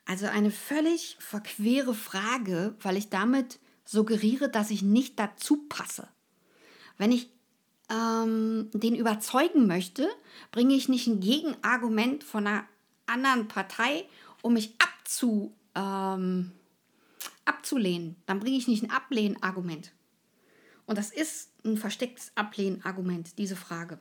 Also 0.06 0.26
eine 0.26 0.50
völlig 0.50 1.16
verquere 1.20 1.94
Frage, 1.94 2.74
weil 2.80 2.96
ich 2.96 3.10
damit 3.10 3.58
suggeriere, 3.84 4.48
dass 4.48 4.70
ich 4.70 4.82
nicht 4.82 5.18
dazu 5.18 5.64
passe. 5.68 6.08
Wenn 6.96 7.12
ich 7.12 7.30
ähm, 7.90 8.70
den 8.72 8.94
überzeugen 8.94 9.66
möchte, 9.66 10.08
bringe 10.52 10.74
ich 10.74 10.88
nicht 10.88 11.06
ein 11.06 11.20
Gegenargument 11.20 12.24
von 12.24 12.46
einer 12.46 12.64
anderen 13.06 13.48
Partei, 13.48 14.04
um 14.42 14.54
mich 14.54 14.74
abzu, 14.78 15.52
ähm, 15.74 16.52
abzulehnen. 17.44 18.16
Dann 18.26 18.40
bringe 18.40 18.57
ich 18.57 18.68
nicht 18.68 18.83
ein 18.83 18.90
Ablehnargument. 18.90 19.92
Und 20.87 20.98
das 20.98 21.11
ist 21.11 21.53
ein 21.64 21.76
verstecktes 21.76 22.33
Ablehnargument, 22.35 23.38
diese 23.38 23.57
Frage. 23.57 23.98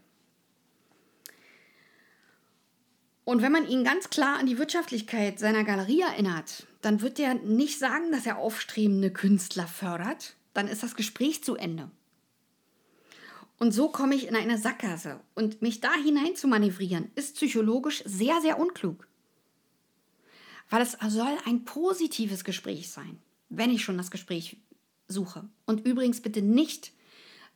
Und 3.29 3.43
wenn 3.43 3.51
man 3.51 3.67
ihn 3.67 3.83
ganz 3.83 4.09
klar 4.09 4.39
an 4.39 4.47
die 4.47 4.57
Wirtschaftlichkeit 4.57 5.37
seiner 5.37 5.63
Galerie 5.63 6.01
erinnert, 6.01 6.65
dann 6.81 7.01
wird 7.01 7.19
er 7.19 7.35
nicht 7.35 7.77
sagen, 7.77 8.11
dass 8.11 8.25
er 8.25 8.39
aufstrebende 8.39 9.11
Künstler 9.11 9.67
fördert. 9.67 10.35
Dann 10.53 10.67
ist 10.67 10.81
das 10.81 10.95
Gespräch 10.95 11.43
zu 11.43 11.55
Ende. 11.55 11.91
Und 13.59 13.71
so 13.71 13.89
komme 13.89 14.15
ich 14.15 14.27
in 14.27 14.35
eine 14.35 14.57
Sackgasse. 14.57 15.19
Und 15.35 15.61
mich 15.61 15.79
da 15.79 15.93
hinein 15.93 16.35
zu 16.35 16.47
manövrieren, 16.47 17.11
ist 17.13 17.35
psychologisch 17.35 18.01
sehr, 18.03 18.41
sehr 18.41 18.57
unklug. 18.57 19.07
Weil 20.71 20.81
es 20.81 20.97
soll 21.09 21.37
ein 21.45 21.65
positives 21.65 22.43
Gespräch 22.43 22.89
sein, 22.89 23.19
wenn 23.49 23.71
ich 23.71 23.83
schon 23.83 23.97
das 23.97 24.11
Gespräch 24.11 24.57
suche. 25.07 25.47
Und 25.65 25.85
übrigens 25.85 26.21
bitte 26.21 26.41
nicht 26.41 26.91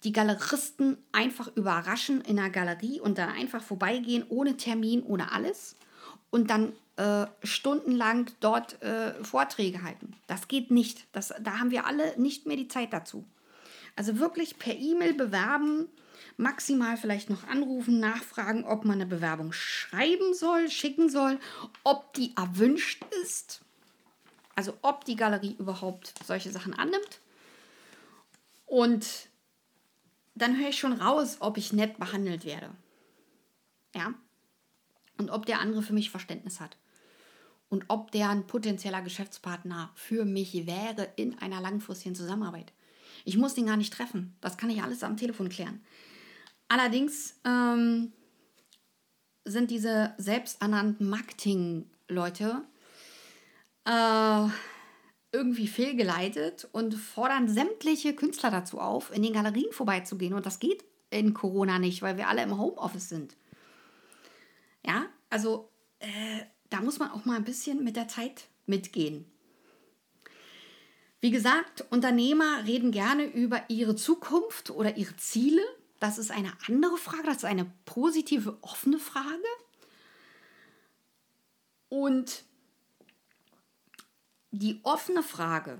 die 0.04 0.12
Galeristen 0.12 0.98
einfach 1.12 1.56
überraschen 1.56 2.22
in 2.22 2.36
der 2.36 2.50
Galerie 2.50 3.00
und 3.00 3.18
dann 3.18 3.30
einfach 3.30 3.64
vorbeigehen, 3.64 4.26
ohne 4.28 4.58
Termin, 4.58 5.02
ohne 5.04 5.32
alles. 5.32 5.76
Und 6.30 6.50
dann 6.50 6.74
äh, 6.98 7.26
stundenlang 7.44 8.30
dort 8.40 8.82
äh, 8.82 9.14
Vorträge 9.24 9.82
halten. 9.84 10.16
Das 10.28 10.48
geht 10.48 10.72
nicht. 10.72 11.08
Das, 11.12 11.34
da 11.42 11.60
haben 11.60 11.72
wir 11.72 11.86
alle 11.86 12.20
nicht 12.20 12.46
mehr 12.46 12.58
die 12.58 12.68
Zeit 12.68 12.92
dazu. 12.92 13.26
Also 13.96 14.20
wirklich 14.20 14.58
per 14.58 14.76
E-Mail 14.76 15.14
bewerben, 15.14 15.88
maximal 16.38 16.98
vielleicht 16.98 17.30
noch 17.30 17.48
anrufen, 17.48 18.00
nachfragen, 18.00 18.66
ob 18.66 18.86
man 18.86 18.96
eine 18.96 19.06
Bewerbung 19.06 19.54
schreiben 19.54 20.34
soll, 20.34 20.70
schicken 20.70 21.10
soll, 21.10 21.40
ob 21.84 22.14
die 22.14 22.36
erwünscht 22.36 23.04
ist. 23.24 23.63
Also 24.56 24.78
ob 24.82 25.06
die 25.06 25.16
Galerie 25.16 25.56
überhaupt 25.58 26.14
solche 26.26 26.52
Sachen 26.52 26.74
annimmt. 26.74 27.20
Und 28.66 29.30
dann 30.36 30.60
höre 30.60 30.70
ich 30.70 30.80
schon 30.80 30.94
raus, 30.94 31.38
ob 31.40 31.58
ich 31.58 31.74
nett 31.74 31.98
behandelt 31.98 32.46
werde. 32.46 32.70
Ja? 33.96 34.14
Und 35.18 35.30
ob 35.30 35.46
der 35.46 35.60
andere 35.60 35.82
für 35.82 35.94
mich 35.94 36.10
Verständnis 36.10 36.60
hat. 36.60 36.78
Und 37.70 37.86
ob 37.88 38.12
der 38.12 38.30
ein 38.30 38.46
potenzieller 38.46 39.02
Geschäftspartner 39.02 39.92
für 39.96 40.26
mich 40.26 40.68
wäre 40.68 41.08
in 41.16 41.38
einer 41.40 41.62
langfristigen 41.62 42.16
Zusammenarbeit. 42.16 42.72
Ich 43.26 43.38
muss 43.38 43.56
den 43.56 43.66
gar 43.66 43.78
nicht 43.78 43.94
treffen. 43.94 44.36
Das 44.42 44.58
kann 44.58 44.70
ich 44.70 44.84
alles 44.84 45.04
am 45.04 45.18
Telefon 45.18 45.50
klären. 45.50 45.82
Allerdings 46.68 47.36
ähm, 47.46 48.12
sind 49.46 49.72
diese 49.72 50.14
selbsternannten 50.18 51.10
Marketing-Leute 51.10 52.64
äh, 53.86 54.48
irgendwie 55.32 55.68
fehlgeleitet 55.68 56.68
und 56.72 56.94
fordern 56.94 57.50
sämtliche 57.50 58.16
Künstler 58.16 58.52
dazu 58.52 58.80
auf, 58.80 59.14
in 59.14 59.24
den 59.24 59.34
Galerien 59.34 59.72
vorbeizugehen. 59.72 60.34
Und 60.34 60.46
das 60.46 60.60
geht 60.60 60.86
in 61.10 61.34
Corona 61.34 61.80
nicht, 61.80 62.02
weil 62.02 62.18
wir 62.18 62.28
alle 62.28 62.44
im 62.44 62.58
Homeoffice 62.58 63.10
sind. 63.10 63.36
Ja, 64.86 65.06
also 65.30 65.70
äh, 66.00 66.08
da 66.70 66.82
muss 66.82 67.00
man 67.00 67.12
auch 67.12 67.26
mal 67.26 67.36
ein 67.36 67.44
bisschen 67.44 67.84
mit 67.84 67.96
der 67.96 68.08
Zeit 68.08 68.48
mitgehen. 68.66 69.26
Wie 71.20 71.32
gesagt, 71.32 71.86
Unternehmer 71.90 72.66
reden 72.66 72.92
gerne 72.92 73.24
über 73.24 73.64
ihre 73.70 73.96
Zukunft 73.96 74.72
oder 74.72 74.98
ihre 74.98 75.16
Ziele. 75.16 75.62
Das 76.00 76.18
ist 76.18 76.32
eine 76.32 76.52
andere 76.68 76.98
Frage, 76.98 77.24
das 77.24 77.38
ist 77.38 77.46
eine 77.46 77.72
positive, 77.86 78.58
offene 78.62 79.00
Frage. 79.00 79.28
Und 81.88 82.44
die 84.54 84.80
offene 84.84 85.24
Frage 85.24 85.80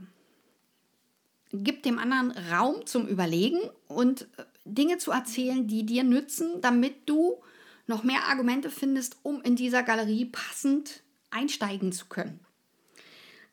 gibt 1.52 1.86
dem 1.86 2.00
anderen 2.00 2.32
Raum 2.32 2.86
zum 2.88 3.08
Überlegen 3.08 3.60
und 3.88 4.24
äh, 4.38 4.46
Dinge 4.66 4.98
zu 4.98 5.12
erzählen, 5.12 5.68
die 5.68 5.86
dir 5.86 6.04
nützen, 6.04 6.60
damit 6.62 7.08
du 7.08 7.42
noch 7.86 8.04
mehr 8.04 8.24
Argumente 8.24 8.72
findest, 8.72 9.18
um 9.22 9.42
in 9.44 9.56
dieser 9.56 9.84
Galerie 9.84 10.26
passend 10.26 11.04
einsteigen 11.30 11.92
zu 11.92 12.08
können. 12.08 12.40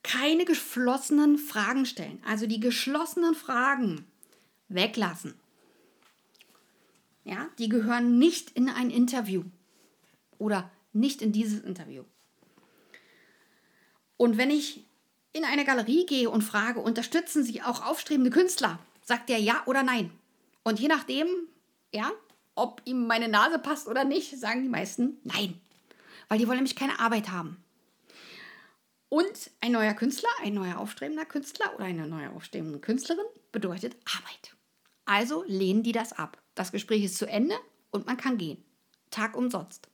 Keine 0.02 0.46
geschlossenen 0.46 1.37
Fragen 1.37 1.85
stellen. 1.85 2.22
Also 2.26 2.46
die 2.46 2.61
geschlossenen 2.61 3.35
Fragen 3.35 4.06
weglassen. 4.68 5.35
Ja, 7.24 7.50
die 7.59 7.68
gehören 7.68 8.18
nicht 8.18 8.52
in 8.52 8.70
ein 8.70 8.88
Interview 8.88 9.44
oder 10.38 10.70
nicht 10.94 11.20
in 11.20 11.33
dieses 11.33 11.61
Interview. 11.61 12.04
Und 14.16 14.38
wenn 14.38 14.50
ich 14.50 14.87
in 15.32 15.44
eine 15.44 15.64
Galerie 15.64 16.06
gehe 16.06 16.30
und 16.30 16.42
frage, 16.42 16.80
unterstützen 16.80 17.44
Sie 17.44 17.62
auch 17.62 17.86
aufstrebende 17.86 18.30
Künstler, 18.30 18.78
sagt 19.02 19.28
der 19.28 19.38
ja 19.38 19.62
oder 19.66 19.82
nein. 19.82 20.10
Und 20.62 20.80
je 20.80 20.88
nachdem, 20.88 21.28
ja, 21.94 22.10
ob 22.54 22.82
ihm 22.84 23.06
meine 23.06 23.28
Nase 23.28 23.58
passt 23.58 23.86
oder 23.86 24.04
nicht, 24.04 24.38
sagen 24.38 24.62
die 24.62 24.68
meisten 24.68 25.18
nein. 25.24 25.60
Weil 26.28 26.38
die 26.38 26.46
wollen 26.46 26.58
nämlich 26.58 26.76
keine 26.76 26.98
Arbeit 27.00 27.30
haben. 27.30 27.62
Und 29.08 29.50
ein 29.60 29.72
neuer 29.72 29.94
Künstler, 29.94 30.28
ein 30.42 30.54
neuer 30.54 30.78
aufstrebender 30.78 31.24
Künstler 31.24 31.74
oder 31.74 31.84
eine 31.84 32.06
neue 32.06 32.30
aufstrebende 32.30 32.78
Künstlerin 32.78 33.24
bedeutet 33.50 33.96
Arbeit. 34.04 34.54
Also 35.04 35.42
lehnen 35.46 35.82
die 35.82 35.92
das 35.92 36.12
ab. 36.12 36.40
Das 36.54 36.70
Gespräch 36.70 37.02
ist 37.02 37.18
zu 37.18 37.26
Ende 37.26 37.56
und 37.90 38.06
man 38.06 38.16
kann 38.16 38.38
gehen. 38.38 38.62
Tag 39.10 39.36
umsonst. 39.36 39.88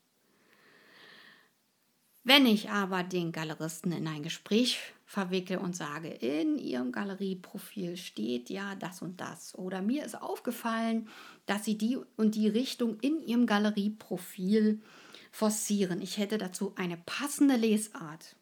Wenn 2.25 2.45
ich 2.45 2.69
aber 2.69 3.05
den 3.05 3.33
Galeristen 3.33 3.93
in 3.93 4.07
ein 4.07 4.23
Gespräch 4.23 4.81
verwickle 5.07 5.61
und 5.61 5.75
sage, 5.75 6.09
in 6.09 6.59
Ihrem 6.59 6.91
Galerieprofil 6.91 7.97
steht 7.97 8.51
ja 8.51 8.75
das 8.75 9.01
und 9.03 9.21
das 9.21 9.55
oder 9.55 9.81
mir 9.81 10.05
ist 10.05 10.21
aufgefallen, 10.21 11.09
dass 11.47 11.65
Sie 11.65 11.79
die 11.79 11.97
und 12.17 12.35
die 12.35 12.49
Richtung 12.49 12.99
in 13.01 13.21
Ihrem 13.21 13.47
Galerieprofil 13.47 14.83
forcieren. 15.31 16.03
Ich 16.03 16.19
hätte 16.19 16.39
dazu 16.39 16.75
eine 16.77 16.97
passende 16.97 17.55
Lesart. 17.55 18.35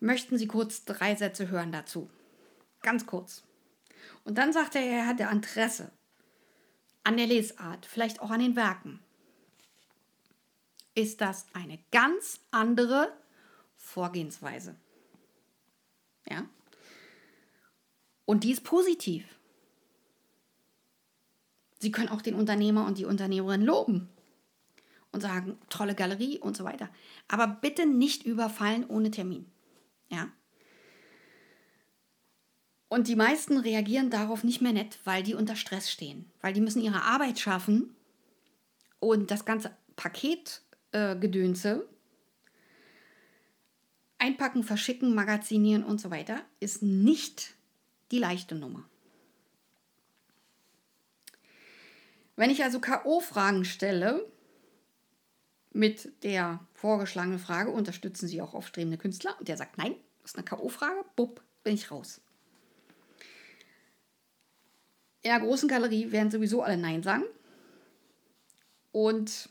Möchten 0.00 0.36
Sie 0.36 0.46
kurz 0.46 0.84
drei 0.84 1.14
Sätze 1.14 1.48
hören 1.48 1.72
dazu? 1.72 2.10
Ganz 2.82 3.06
kurz. 3.06 3.42
Und 4.24 4.36
dann 4.36 4.52
sagt 4.52 4.74
er, 4.74 4.82
er 4.82 5.06
hatte 5.06 5.24
Interesse 5.24 5.90
an 7.04 7.16
der 7.16 7.26
Lesart, 7.26 7.86
vielleicht 7.86 8.20
auch 8.20 8.30
an 8.30 8.40
den 8.40 8.54
Werken. 8.54 9.00
Ist 10.94 11.22
das 11.22 11.46
eine 11.54 11.78
ganz 11.90 12.40
andere 12.50 13.10
Vorgehensweise? 13.76 14.76
Ja? 16.28 16.48
Und 18.24 18.44
die 18.44 18.52
ist 18.52 18.64
positiv. 18.64 19.24
Sie 21.78 21.90
können 21.90 22.08
auch 22.08 22.22
den 22.22 22.34
Unternehmer 22.34 22.86
und 22.86 22.98
die 22.98 23.06
Unternehmerin 23.06 23.62
loben 23.62 24.08
und 25.12 25.20
sagen, 25.20 25.58
tolle 25.68 25.94
Galerie 25.94 26.38
und 26.38 26.56
so 26.56 26.64
weiter. 26.64 26.88
Aber 27.28 27.46
bitte 27.46 27.86
nicht 27.86 28.24
überfallen 28.24 28.84
ohne 28.86 29.10
Termin. 29.10 29.46
Ja? 30.08 30.30
Und 32.88 33.08
die 33.08 33.16
meisten 33.16 33.58
reagieren 33.58 34.10
darauf 34.10 34.44
nicht 34.44 34.60
mehr 34.60 34.72
nett, 34.72 34.98
weil 35.04 35.22
die 35.22 35.34
unter 35.34 35.56
Stress 35.56 35.90
stehen, 35.90 36.30
weil 36.40 36.52
die 36.52 36.60
müssen 36.60 36.82
ihre 36.82 37.02
Arbeit 37.02 37.38
schaffen 37.38 37.94
und 38.98 39.30
das 39.30 39.44
ganze 39.44 39.74
Paketgedönse 39.96 41.70
äh, 41.70 41.99
Einpacken, 44.20 44.62
verschicken, 44.62 45.14
magazinieren 45.14 45.82
und 45.82 46.00
so 46.00 46.10
weiter 46.10 46.42
ist 46.60 46.82
nicht 46.82 47.54
die 48.10 48.18
leichte 48.18 48.54
Nummer. 48.54 48.84
Wenn 52.36 52.50
ich 52.50 52.62
also 52.62 52.80
KO-Fragen 52.80 53.64
stelle, 53.64 54.26
mit 55.72 56.22
der 56.24 56.60
vorgeschlagenen 56.74 57.38
Frage, 57.38 57.70
unterstützen 57.70 58.28
Sie 58.28 58.42
auch 58.42 58.54
aufstrebende 58.54 58.98
Künstler? 58.98 59.36
Und 59.38 59.48
der 59.48 59.56
sagt, 59.56 59.78
nein, 59.78 59.94
das 60.22 60.32
ist 60.32 60.36
eine 60.36 60.44
KO-Frage, 60.44 61.04
bupp, 61.16 61.42
bin 61.62 61.74
ich 61.74 61.90
raus. 61.90 62.20
In 65.22 65.30
der 65.30 65.40
großen 65.40 65.68
Galerie 65.68 66.12
werden 66.12 66.30
sowieso 66.30 66.62
alle 66.62 66.76
Nein 66.76 67.02
sagen. 67.02 67.24
Und 68.90 69.48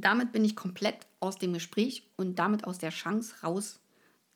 damit 0.00 0.32
bin 0.32 0.44
ich 0.44 0.56
komplett 0.56 1.06
aus 1.20 1.38
dem 1.38 1.52
Gespräch 1.52 2.08
und 2.16 2.38
damit 2.38 2.64
aus 2.64 2.78
der 2.78 2.90
Chance 2.90 3.34
raus, 3.42 3.80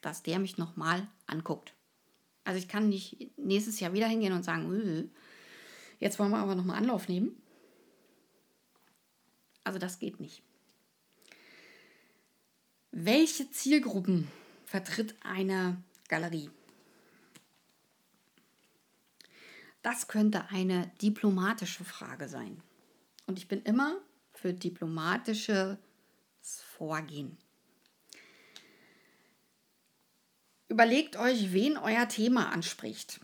dass 0.00 0.22
der 0.22 0.38
mich 0.38 0.58
nochmal 0.58 1.08
anguckt. 1.26 1.74
Also 2.44 2.58
ich 2.58 2.68
kann 2.68 2.88
nicht 2.88 3.30
nächstes 3.38 3.80
Jahr 3.80 3.92
wieder 3.92 4.06
hingehen 4.06 4.32
und 4.32 4.44
sagen, 4.44 4.72
äh, 4.72 5.08
jetzt 6.00 6.18
wollen 6.18 6.30
wir 6.30 6.38
aber 6.38 6.54
nochmal 6.54 6.76
Anlauf 6.76 7.08
nehmen. 7.08 7.40
Also 9.64 9.78
das 9.78 9.98
geht 9.98 10.18
nicht. 10.18 10.42
Welche 12.90 13.50
Zielgruppen 13.50 14.28
vertritt 14.64 15.14
eine 15.22 15.82
Galerie? 16.08 16.50
Das 19.82 20.08
könnte 20.08 20.48
eine 20.50 20.90
diplomatische 21.00 21.84
Frage 21.84 22.28
sein. 22.28 22.60
Und 23.26 23.38
ich 23.38 23.48
bin 23.48 23.62
immer 23.62 23.96
für 24.42 24.52
diplomatisches 24.52 25.78
Vorgehen. 26.76 27.38
Überlegt 30.68 31.16
euch, 31.16 31.52
wen 31.52 31.76
euer 31.76 32.08
Thema 32.08 32.50
anspricht. 32.50 33.20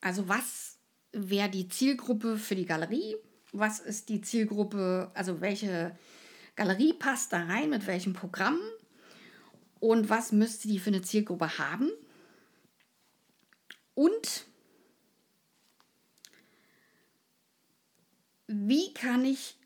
Also 0.00 0.28
was 0.28 0.78
wäre 1.12 1.50
die 1.50 1.68
Zielgruppe 1.68 2.38
für 2.38 2.54
die 2.54 2.64
Galerie? 2.64 3.16
Was 3.52 3.80
ist 3.80 4.08
die 4.08 4.22
Zielgruppe, 4.22 5.10
also 5.12 5.42
welche 5.42 5.94
Galerie 6.56 6.94
passt 6.94 7.34
da 7.34 7.44
rein, 7.44 7.68
mit 7.68 7.86
welchem 7.86 8.14
Programm? 8.14 8.58
Und 9.78 10.08
was 10.08 10.32
müsste 10.32 10.68
die 10.68 10.78
für 10.78 10.88
eine 10.88 11.02
Zielgruppe 11.02 11.58
haben? 11.58 11.90
Und 13.94 14.46
wie 18.46 18.94
kann 18.94 19.26
ich 19.26 19.56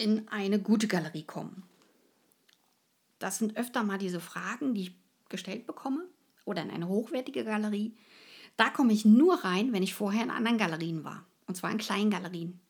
in 0.00 0.28
eine 0.28 0.58
gute 0.58 0.88
Galerie 0.88 1.24
kommen? 1.24 1.62
Das 3.18 3.38
sind 3.38 3.56
öfter 3.56 3.84
mal 3.84 3.98
diese 3.98 4.20
Fragen, 4.20 4.74
die 4.74 4.82
ich 4.82 4.94
gestellt 5.28 5.66
bekomme 5.66 6.04
oder 6.44 6.62
in 6.62 6.70
eine 6.70 6.88
hochwertige 6.88 7.44
Galerie. 7.44 7.94
Da 8.56 8.70
komme 8.70 8.92
ich 8.92 9.04
nur 9.04 9.44
rein, 9.44 9.72
wenn 9.72 9.82
ich 9.82 9.94
vorher 9.94 10.24
in 10.24 10.30
anderen 10.30 10.58
Galerien 10.58 11.04
war. 11.04 11.24
Und 11.46 11.56
zwar 11.56 11.70
in 11.70 11.78
kleinen 11.78 12.10
Galerien. 12.10 12.60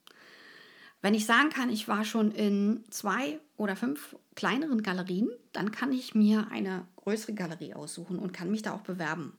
Wenn 1.03 1.15
ich 1.15 1.25
sagen 1.25 1.51
kann, 1.51 1.71
ich 1.71 1.89
war 1.89 2.05
schon 2.05 2.33
in 2.33 2.85
zwei 2.91 3.41
oder 3.57 3.77
fünf 3.77 4.17
kleineren 4.35 4.83
Galerien, 4.83 5.31
dann 5.53 5.71
kann 5.71 5.93
ich 5.93 6.15
mir 6.15 6.49
eine 6.51 6.87
größere 6.97 7.33
Galerie 7.33 7.75
aussuchen 7.75 8.19
und 8.19 8.33
kann 8.33 8.51
mich 8.51 8.63
da 8.63 8.73
auch 8.73 8.83
bewerben. 8.83 9.37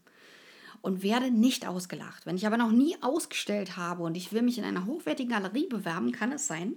Und 0.82 1.04
werde 1.04 1.30
nicht 1.30 1.68
ausgelacht. 1.68 2.26
Wenn 2.26 2.38
ich 2.38 2.48
aber 2.48 2.58
noch 2.58 2.72
nie 2.72 2.96
ausgestellt 3.02 3.78
habe 3.78 4.02
und 4.02 4.16
ich 4.16 4.34
will 4.34 4.42
mich 4.42 4.58
in 4.58 4.64
einer 4.64 4.88
hochwertigen 4.88 5.32
Galerie 5.32 5.68
bewerben, 5.68 6.12
kann 6.12 6.32
es 6.32 6.48
sein, 6.48 6.76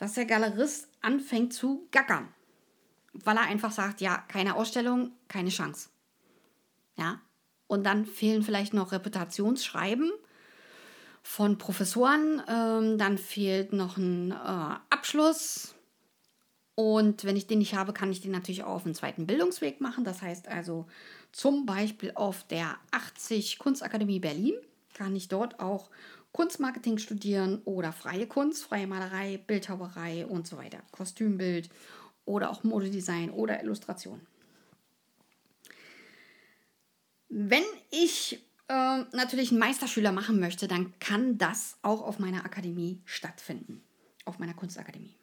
dass 0.00 0.14
der 0.14 0.24
Galerist 0.24 0.88
anfängt 1.02 1.52
zu 1.52 1.86
gackern. 1.92 2.28
Weil 3.12 3.36
er 3.36 3.42
einfach 3.42 3.70
sagt, 3.70 4.00
ja, 4.00 4.16
keine 4.28 4.56
Ausstellung, 4.56 5.12
keine 5.28 5.50
Chance. 5.50 5.90
Ja, 6.96 7.20
und 7.66 7.84
dann 7.84 8.06
fehlen 8.06 8.42
vielleicht 8.42 8.72
noch 8.72 8.92
Reputationsschreiben 8.92 10.10
von 11.22 11.58
Professoren, 11.58 12.42
ähm, 12.48 12.96
dann 12.98 13.18
fehlt 13.18 13.74
noch 13.74 13.98
ein 13.98 14.32
äh, 14.32 14.34
Abschluss. 14.34 15.74
Und 16.74 17.24
wenn 17.24 17.36
ich 17.36 17.46
den 17.46 17.58
nicht 17.58 17.74
habe, 17.74 17.92
kann 17.92 18.10
ich 18.10 18.22
den 18.22 18.32
natürlich 18.32 18.64
auch 18.64 18.76
auf 18.76 18.86
einen 18.86 18.94
zweiten 18.94 19.26
Bildungsweg 19.26 19.82
machen. 19.82 20.04
Das 20.04 20.22
heißt 20.22 20.48
also 20.48 20.86
zum 21.30 21.66
Beispiel 21.66 22.12
auf 22.14 22.44
der 22.44 22.78
80 22.90 23.58
Kunstakademie 23.58 24.18
Berlin 24.18 24.54
kann 24.94 25.14
ich 25.14 25.28
dort 25.28 25.60
auch 25.60 25.90
Kunstmarketing 26.32 26.98
studieren 26.98 27.60
oder 27.64 27.92
freie 27.92 28.26
Kunst, 28.26 28.64
freie 28.64 28.86
Malerei, 28.86 29.38
Bildhauerei 29.46 30.26
und 30.26 30.46
so 30.46 30.56
weiter, 30.56 30.78
Kostümbild 30.92 31.68
oder 32.24 32.50
auch 32.50 32.62
Modedesign 32.62 33.30
oder 33.30 33.62
Illustration. 33.62 34.20
Wenn 37.28 37.64
ich 37.90 38.44
äh, 38.68 39.04
natürlich 39.12 39.50
einen 39.50 39.60
Meisterschüler 39.60 40.12
machen 40.12 40.38
möchte, 40.38 40.68
dann 40.68 40.98
kann 41.00 41.38
das 41.38 41.76
auch 41.82 42.02
auf 42.02 42.18
meiner 42.18 42.44
Akademie 42.44 43.00
stattfinden, 43.04 43.82
auf 44.24 44.38
meiner 44.38 44.54
Kunstakademie. 44.54 45.14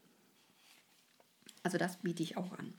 Also 1.63 1.77
das 1.77 1.97
biete 1.97 2.23
ich 2.23 2.37
auch 2.37 2.51
an. 2.53 2.73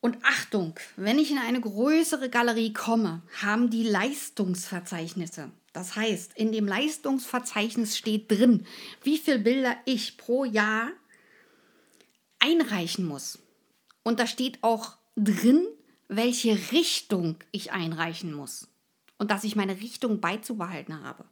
Und 0.00 0.18
Achtung, 0.22 0.78
wenn 0.96 1.18
ich 1.18 1.30
in 1.30 1.38
eine 1.38 1.62
größere 1.62 2.28
Galerie 2.28 2.74
komme, 2.74 3.22
haben 3.40 3.70
die 3.70 3.84
Leistungsverzeichnisse 3.84 5.50
das 5.74 5.96
heißt, 5.96 6.34
in 6.36 6.52
dem 6.52 6.68
Leistungsverzeichnis 6.68 7.98
steht 7.98 8.30
drin, 8.30 8.64
wie 9.02 9.18
viele 9.18 9.40
Bilder 9.40 9.76
ich 9.84 10.16
pro 10.16 10.44
Jahr 10.44 10.92
einreichen 12.38 13.04
muss. 13.04 13.40
Und 14.04 14.20
da 14.20 14.28
steht 14.28 14.62
auch 14.62 14.96
drin, 15.16 15.66
welche 16.06 16.70
Richtung 16.70 17.38
ich 17.50 17.72
einreichen 17.72 18.32
muss. 18.32 18.68
Und 19.18 19.32
dass 19.32 19.42
ich 19.42 19.56
meine 19.56 19.80
Richtung 19.80 20.20
beizubehalten 20.20 21.02
habe. 21.02 21.24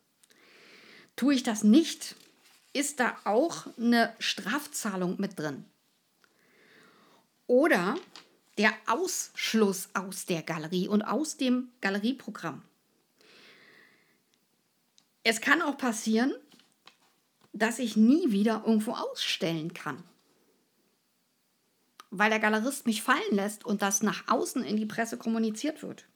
Tue 1.14 1.34
ich 1.34 1.44
das 1.44 1.62
nicht, 1.62 2.16
ist 2.72 2.98
da 2.98 3.16
auch 3.24 3.68
eine 3.76 4.12
Strafzahlung 4.18 5.20
mit 5.20 5.38
drin. 5.38 5.66
Oder 7.46 7.96
der 8.58 8.72
Ausschluss 8.86 9.88
aus 9.94 10.26
der 10.26 10.42
Galerie 10.42 10.88
und 10.88 11.02
aus 11.02 11.36
dem 11.36 11.70
Galerieprogramm. 11.80 12.62
Es 15.24 15.40
kann 15.40 15.62
auch 15.62 15.76
passieren, 15.76 16.34
dass 17.52 17.78
ich 17.78 17.96
nie 17.96 18.32
wieder 18.32 18.64
irgendwo 18.66 18.92
ausstellen 18.92 19.72
kann. 19.74 20.02
Weil 22.10 22.30
der 22.30 22.40
Galerist 22.40 22.86
mich 22.86 23.02
fallen 23.02 23.20
lässt 23.34 23.64
und 23.64 23.82
das 23.82 24.02
nach 24.02 24.28
außen 24.28 24.64
in 24.64 24.76
die 24.76 24.86
Presse 24.86 25.16
kommuniziert 25.16 25.82
wird. 25.82 26.06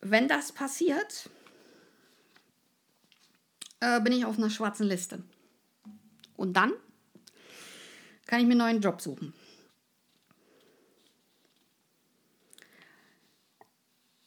Wenn 0.00 0.28
das 0.28 0.52
passiert, 0.52 1.30
äh, 3.80 4.00
bin 4.00 4.12
ich 4.12 4.24
auf 4.24 4.38
einer 4.38 4.50
schwarzen 4.50 4.86
Liste. 4.86 5.22
Und 6.36 6.54
dann 6.54 6.72
kann 8.26 8.40
ich 8.40 8.46
mir 8.46 8.52
einen 8.52 8.58
neuen 8.58 8.80
Job 8.80 9.00
suchen. 9.00 9.34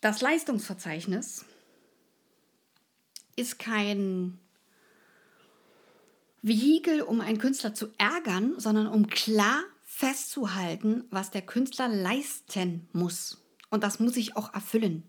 Das 0.01 0.21
Leistungsverzeichnis 0.21 1.45
ist 3.35 3.57
kein 3.59 4.39
Vehikel, 6.41 7.01
um 7.01 7.21
einen 7.21 7.39
Künstler 7.39 7.73
zu 7.73 7.87
ärgern, 7.97 8.59
sondern 8.59 8.87
um 8.87 9.07
klar 9.07 9.63
festzuhalten, 9.83 11.05
was 11.09 11.31
der 11.31 11.41
Künstler 11.41 11.87
leisten 11.87 12.87
muss. 12.93 13.43
Und 13.69 13.83
das 13.83 13.99
muss 13.99 14.15
ich 14.17 14.35
auch 14.35 14.53
erfüllen. 14.53 15.03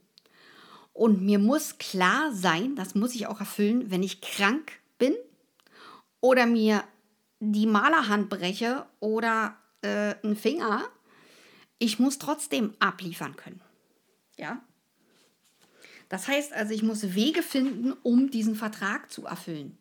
Und 0.92 1.22
mir 1.22 1.38
muss 1.38 1.79
klar 1.79 2.33
sein, 2.33 2.74
das 2.74 2.94
muss 2.94 3.14
ich 3.14 3.27
auch 3.27 3.40
erfüllen, 3.40 3.90
wenn 3.90 4.03
ich 4.03 4.20
krank 4.20 4.72
bin 4.98 5.14
oder 6.20 6.46
mir 6.46 6.83
die 7.40 7.66
Malerhand 7.66 8.29
breche 8.31 8.87
oder 8.98 9.57
äh, 9.83 10.14
einen 10.24 10.35
Finger, 10.35 10.85
ich 11.79 11.98
muss 11.98 12.18
trotzdem 12.18 12.74
abliefern 12.81 13.37
können. 13.37 13.61
Ja? 14.37 14.61
Das 16.08 16.26
heißt 16.26 16.52
also, 16.52 16.72
ich 16.72 16.82
muss 16.82 17.14
Wege 17.14 17.42
finden, 17.42 17.92
um 18.02 18.30
diesen 18.30 18.54
Vertrag 18.54 19.10
zu 19.10 19.26
erfüllen. 19.26 19.76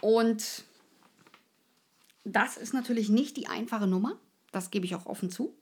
Und 0.00 0.64
das 2.24 2.56
ist 2.56 2.72
natürlich 2.72 3.08
nicht 3.08 3.36
die 3.36 3.48
einfache 3.48 3.86
Nummer, 3.86 4.18
das 4.52 4.70
gebe 4.70 4.86
ich 4.86 4.94
auch 4.94 5.06
offen 5.06 5.30
zu. 5.30 5.54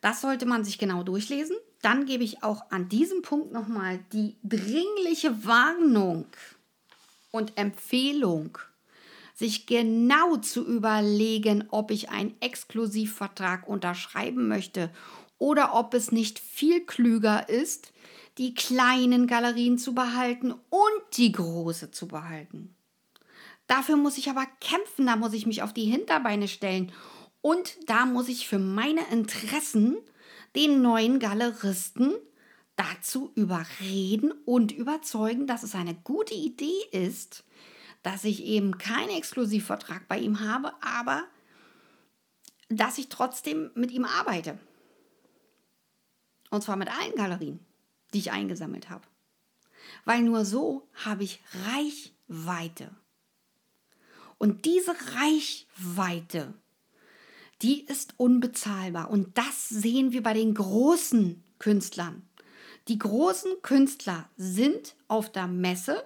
Das 0.00 0.20
sollte 0.20 0.46
man 0.46 0.64
sich 0.64 0.78
genau 0.78 1.02
durchlesen. 1.02 1.56
Dann 1.80 2.06
gebe 2.06 2.24
ich 2.24 2.42
auch 2.42 2.70
an 2.70 2.88
diesem 2.88 3.22
Punkt 3.22 3.52
nochmal 3.52 4.00
die 4.12 4.36
dringliche 4.42 5.44
Warnung 5.44 6.26
und 7.30 7.56
Empfehlung, 7.56 8.58
sich 9.42 9.66
genau 9.66 10.36
zu 10.36 10.64
überlegen, 10.64 11.64
ob 11.70 11.90
ich 11.90 12.10
einen 12.10 12.40
Exklusivvertrag 12.40 13.66
unterschreiben 13.66 14.46
möchte 14.46 14.88
oder 15.36 15.74
ob 15.74 15.94
es 15.94 16.12
nicht 16.12 16.38
viel 16.38 16.86
klüger 16.86 17.48
ist, 17.48 17.92
die 18.38 18.54
kleinen 18.54 19.26
Galerien 19.26 19.78
zu 19.78 19.96
behalten 19.96 20.52
und 20.52 21.16
die 21.16 21.32
große 21.32 21.90
zu 21.90 22.06
behalten. 22.06 22.76
Dafür 23.66 23.96
muss 23.96 24.16
ich 24.16 24.30
aber 24.30 24.46
kämpfen, 24.60 25.06
da 25.06 25.16
muss 25.16 25.32
ich 25.32 25.44
mich 25.44 25.64
auf 25.64 25.72
die 25.72 25.86
Hinterbeine 25.86 26.46
stellen 26.46 26.92
und 27.40 27.76
da 27.88 28.06
muss 28.06 28.28
ich 28.28 28.46
für 28.46 28.60
meine 28.60 29.02
Interessen 29.10 29.96
den 30.54 30.82
neuen 30.82 31.18
Galeristen 31.18 32.14
dazu 32.76 33.32
überreden 33.34 34.30
und 34.44 34.70
überzeugen, 34.70 35.48
dass 35.48 35.64
es 35.64 35.74
eine 35.74 35.96
gute 36.04 36.34
Idee 36.34 36.80
ist, 36.92 37.42
dass 38.02 38.24
ich 38.24 38.44
eben 38.44 38.78
keinen 38.78 39.10
Exklusivvertrag 39.10 40.08
bei 40.08 40.18
ihm 40.18 40.40
habe, 40.40 40.72
aber 40.80 41.24
dass 42.68 42.98
ich 42.98 43.08
trotzdem 43.08 43.70
mit 43.74 43.90
ihm 43.90 44.04
arbeite. 44.04 44.58
Und 46.50 46.62
zwar 46.62 46.76
mit 46.76 46.88
allen 46.88 47.14
Galerien, 47.14 47.60
die 48.12 48.18
ich 48.18 48.32
eingesammelt 48.32 48.90
habe. 48.90 49.06
Weil 50.04 50.22
nur 50.22 50.44
so 50.44 50.88
habe 51.04 51.24
ich 51.24 51.40
Reichweite. 51.66 52.90
Und 54.38 54.64
diese 54.64 54.94
Reichweite 55.14 56.54
die 57.62 57.84
ist 57.84 58.14
unbezahlbar. 58.16 59.10
Und 59.10 59.38
das 59.38 59.68
sehen 59.68 60.12
wir 60.12 60.22
bei 60.22 60.34
den 60.34 60.54
großen 60.54 61.42
Künstlern. 61.58 62.22
Die 62.88 62.98
großen 62.98 63.62
Künstler 63.62 64.28
sind 64.36 64.96
auf 65.06 65.30
der 65.30 65.46
Messe 65.46 66.04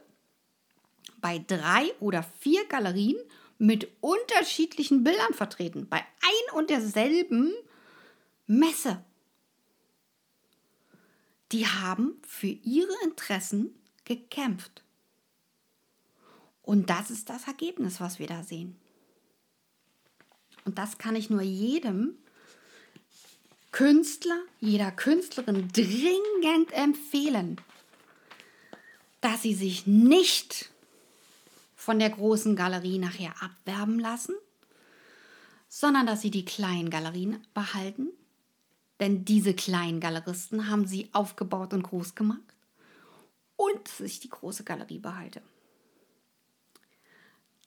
bei 1.20 1.38
drei 1.38 1.92
oder 2.00 2.22
vier 2.22 2.66
Galerien 2.66 3.16
mit 3.59 3.88
unterschiedlichen 4.00 5.02
Bildern 5.02 5.33
vertreten, 5.33 5.88
bei 5.88 5.98
ein 5.98 6.55
und 6.55 6.70
derselben 6.70 7.52
Messe. 8.46 9.02
Die 11.52 11.66
haben 11.66 12.20
für 12.26 12.48
ihre 12.48 12.92
Interessen 13.05 13.74
gekämpft. 14.05 14.83
Und 16.62 16.90
das 16.90 17.11
ist 17.11 17.31
das 17.31 17.46
Ergebnis, 17.46 18.00
was 18.00 18.18
wir 18.18 18.26
da 18.26 18.42
sehen. 18.42 18.76
Und 20.64 20.79
das 20.79 20.98
kann 20.98 21.14
ich 21.14 21.31
nur 21.31 21.42
jedem 21.42 22.16
Künstler, 23.70 24.40
jeder 24.59 24.90
Künstlerin 24.90 25.68
dringend 25.72 26.72
empfehlen, 26.72 27.61
dass 29.20 29.42
sie 29.42 29.55
sich 29.55 29.87
nicht 29.87 30.70
von 31.87 32.01
der 32.01 32.11
großen 32.11 32.57
Galerie 32.57 32.99
nachher 32.99 33.33
abwerben 33.40 34.01
lassen, 34.01 34.35
sondern 35.68 36.05
dass 36.05 36.20
sie 36.20 36.33
die 36.33 36.44
kleinen 36.44 36.90
Galerien 36.90 37.46
behalten. 37.55 38.09
Denn 38.99 39.25
diese 39.25 39.55
kleinen 39.55 40.01
Galeristen 40.01 40.68
haben 40.68 40.88
sie 40.88 41.09
aufgebaut 41.12 41.72
und 41.72 41.85
groß 41.85 42.16
gemacht. 42.16 42.42
Und 43.55 43.87
sich 43.87 44.18
die 44.18 44.29
große 44.29 44.64
Galerie 44.64 44.99
behalte. 44.99 45.42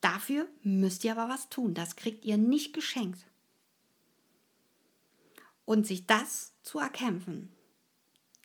Dafür 0.02 0.50
müsst 0.64 1.06
ihr 1.06 1.14
aber 1.14 1.34
was 1.34 1.48
tun. 1.48 1.74
Das 1.74 1.96
kriegt 1.96 2.26
ihr 2.26 2.36
nicht 2.36 2.74
geschenkt. 2.74 3.26
Und 5.64 5.88
sich 5.88 6.08
das 6.08 6.52
zu 6.62 6.78
erkämpfen, 6.78 7.54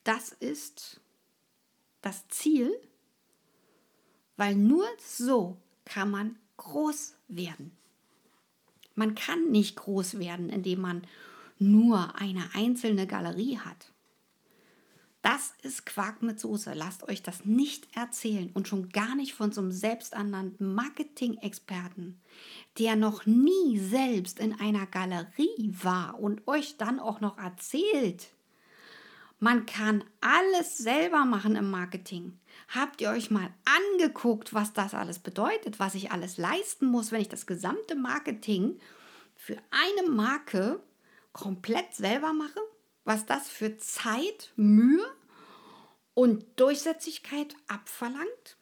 das 0.05 0.29
ist 0.29 1.01
das 1.99 2.25
Ziel, 2.29 2.71
weil 4.37 4.55
nur 4.55 4.87
so 4.99 5.57
kann 5.85 6.11
man 6.11 6.35
groß 6.57 7.15
werden. 7.27 7.71
Man 8.95 9.15
kann 9.15 9.51
nicht 9.51 9.75
groß 9.75 10.19
werden, 10.19 10.49
indem 10.49 10.81
man 10.81 11.01
nur 11.59 12.15
eine 12.15 12.49
einzelne 12.53 13.07
Galerie 13.07 13.59
hat. 13.59 13.91
Das 15.25 15.55
ist 15.63 15.87
Quark 15.87 16.21
mit 16.21 16.39
Soße. 16.39 16.73
Lasst 16.75 17.01
euch 17.09 17.23
das 17.23 17.45
nicht 17.45 17.87
erzählen 17.97 18.51
und 18.53 18.67
schon 18.67 18.89
gar 18.89 19.15
nicht 19.15 19.33
von 19.33 19.51
so 19.51 19.59
einem 19.59 19.71
selbsternannten 19.71 20.75
Marketing-Experten, 20.75 22.21
der 22.77 22.95
noch 22.95 23.25
nie 23.25 23.79
selbst 23.79 24.39
in 24.39 24.53
einer 24.59 24.85
Galerie 24.85 25.73
war 25.81 26.19
und 26.19 26.47
euch 26.47 26.77
dann 26.77 26.99
auch 26.99 27.21
noch 27.21 27.39
erzählt. 27.39 28.27
Man 29.39 29.65
kann 29.65 30.03
alles 30.21 30.77
selber 30.77 31.25
machen 31.25 31.55
im 31.55 31.71
Marketing. 31.71 32.37
Habt 32.69 33.01
ihr 33.01 33.09
euch 33.09 33.31
mal 33.31 33.49
angeguckt, 33.93 34.53
was 34.53 34.73
das 34.73 34.93
alles 34.93 35.19
bedeutet, 35.19 35.79
was 35.79 35.95
ich 35.95 36.11
alles 36.11 36.37
leisten 36.37 36.87
muss, 36.87 37.11
wenn 37.11 37.21
ich 37.21 37.29
das 37.29 37.45
gesamte 37.45 37.95
Marketing 37.95 38.79
für 39.35 39.57
eine 39.71 40.09
Marke 40.09 40.79
komplett 41.31 41.93
selber 41.93 42.33
mache? 42.33 42.59
was 43.05 43.25
das 43.25 43.47
für 43.47 43.77
Zeit, 43.77 44.51
Mühe 44.57 45.05
und 46.13 46.43
Durchsetzigkeit 46.59 47.55
abverlangt? 47.67 48.57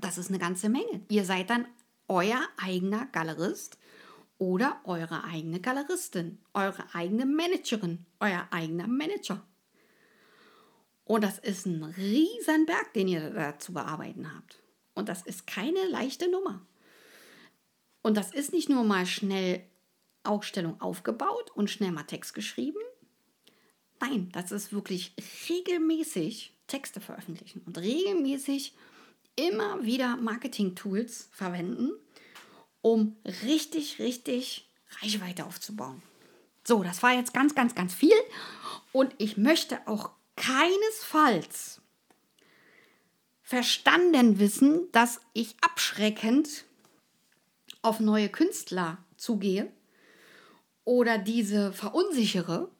Das 0.00 0.18
ist 0.18 0.30
eine 0.30 0.38
ganze 0.38 0.68
Menge. 0.68 1.04
Ihr 1.08 1.24
seid 1.24 1.50
dann 1.50 1.68
euer 2.08 2.40
eigener 2.56 3.06
Galerist 3.06 3.78
oder 4.38 4.80
eure 4.84 5.22
eigene 5.24 5.60
Galeristin, 5.60 6.38
eure 6.54 6.82
eigene 6.94 7.26
Managerin, 7.26 8.04
euer 8.18 8.48
eigener 8.50 8.88
Manager. 8.88 9.46
Und 11.04 11.22
das 11.22 11.38
ist 11.38 11.66
ein 11.66 11.84
riesen 11.84 12.66
Berg, 12.66 12.92
den 12.94 13.08
ihr 13.08 13.30
da 13.30 13.58
zu 13.58 13.72
bearbeiten 13.72 14.34
habt. 14.34 14.58
Und 14.94 15.08
das 15.08 15.22
ist 15.22 15.46
keine 15.46 15.86
leichte 15.88 16.30
Nummer. 16.30 16.64
Und 18.02 18.16
das 18.16 18.32
ist 18.32 18.52
nicht 18.52 18.68
nur 18.68 18.84
mal 18.84 19.06
schnell 19.06 19.64
Ausstellung 20.22 20.80
aufgebaut 20.80 21.50
und 21.54 21.70
schnell 21.70 21.92
mal 21.92 22.04
Text 22.04 22.34
geschrieben, 22.34 22.78
Nein, 24.00 24.28
das 24.32 24.52
ist 24.52 24.72
wirklich 24.72 25.14
regelmäßig 25.48 26.52
Texte 26.66 27.00
veröffentlichen 27.00 27.62
und 27.64 27.78
regelmäßig 27.78 28.74
immer 29.36 29.82
wieder 29.84 30.16
Marketing-Tools 30.16 31.28
verwenden, 31.32 31.90
um 32.82 33.16
richtig, 33.42 33.98
richtig 33.98 34.68
Reichweite 35.00 35.46
aufzubauen. 35.46 36.02
So, 36.64 36.82
das 36.82 37.02
war 37.02 37.14
jetzt 37.14 37.32
ganz, 37.32 37.54
ganz, 37.54 37.74
ganz 37.74 37.94
viel. 37.94 38.16
Und 38.92 39.14
ich 39.18 39.36
möchte 39.36 39.86
auch 39.86 40.10
keinesfalls 40.36 41.80
verstanden 43.42 44.38
wissen, 44.38 44.88
dass 44.92 45.20
ich 45.32 45.54
abschreckend 45.60 46.64
auf 47.82 48.00
neue 48.00 48.28
Künstler 48.28 48.98
zugehe 49.16 49.70
oder 50.84 51.18
diese 51.18 51.72
verunsichere. 51.72 52.70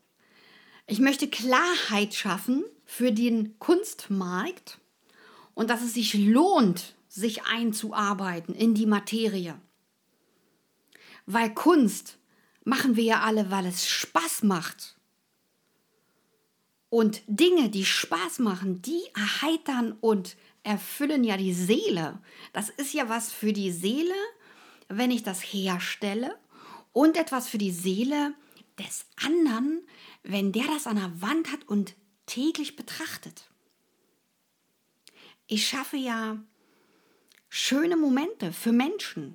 Ich 0.87 0.99
möchte 0.99 1.29
Klarheit 1.29 2.15
schaffen 2.15 2.65
für 2.85 3.13
den 3.13 3.59
Kunstmarkt 3.59 4.79
und 5.55 5.71
dass 5.71 5.83
es 5.83 5.95
sich 5.95 6.15
lohnt, 6.15 6.95
sich 7.09 7.45
einzuarbeiten 7.45 8.55
in 8.55 8.75
die 8.75 8.87
Materie. 8.87 9.61
Weil 11.27 11.55
Kunst 11.55 12.19
machen 12.65 12.97
wir 12.97 13.05
ja 13.05 13.21
alle, 13.21 13.51
weil 13.51 13.67
es 13.67 13.87
Spaß 13.87 14.43
macht. 14.43 14.94
Und 16.95 17.23
Dinge, 17.27 17.71
die 17.71 17.85
Spaß 17.85 18.39
machen, 18.39 18.81
die 18.81 19.03
erheitern 19.17 19.97
und 20.01 20.37
erfüllen 20.63 21.25
ja 21.25 21.37
die 21.37 21.53
Seele. 21.53 22.21
Das 22.53 22.71
ist 22.71 22.95
ja 22.95 23.09
was 23.09 23.33
für 23.33 23.53
die 23.53 23.73
Seele, 23.73 24.15
wenn 24.87 25.11
ich 25.11 25.25
das 25.25 25.41
herstelle 25.41 26.39
und 26.93 27.17
etwas 27.17 27.49
für 27.49 27.59
die 27.59 27.73
Seele 27.73 28.33
des 28.79 29.07
anderen, 29.17 29.81
wenn 30.23 30.53
der 30.53 30.67
das 30.69 30.87
an 30.87 30.95
der 30.95 31.21
Wand 31.21 31.51
hat 31.51 31.67
und 31.67 31.97
täglich 32.27 32.77
betrachtet. 32.77 33.51
Ich 35.49 35.67
schaffe 35.67 35.97
ja 35.97 36.39
schöne 37.49 37.97
Momente 37.97 38.53
für 38.53 38.71
Menschen. 38.71 39.35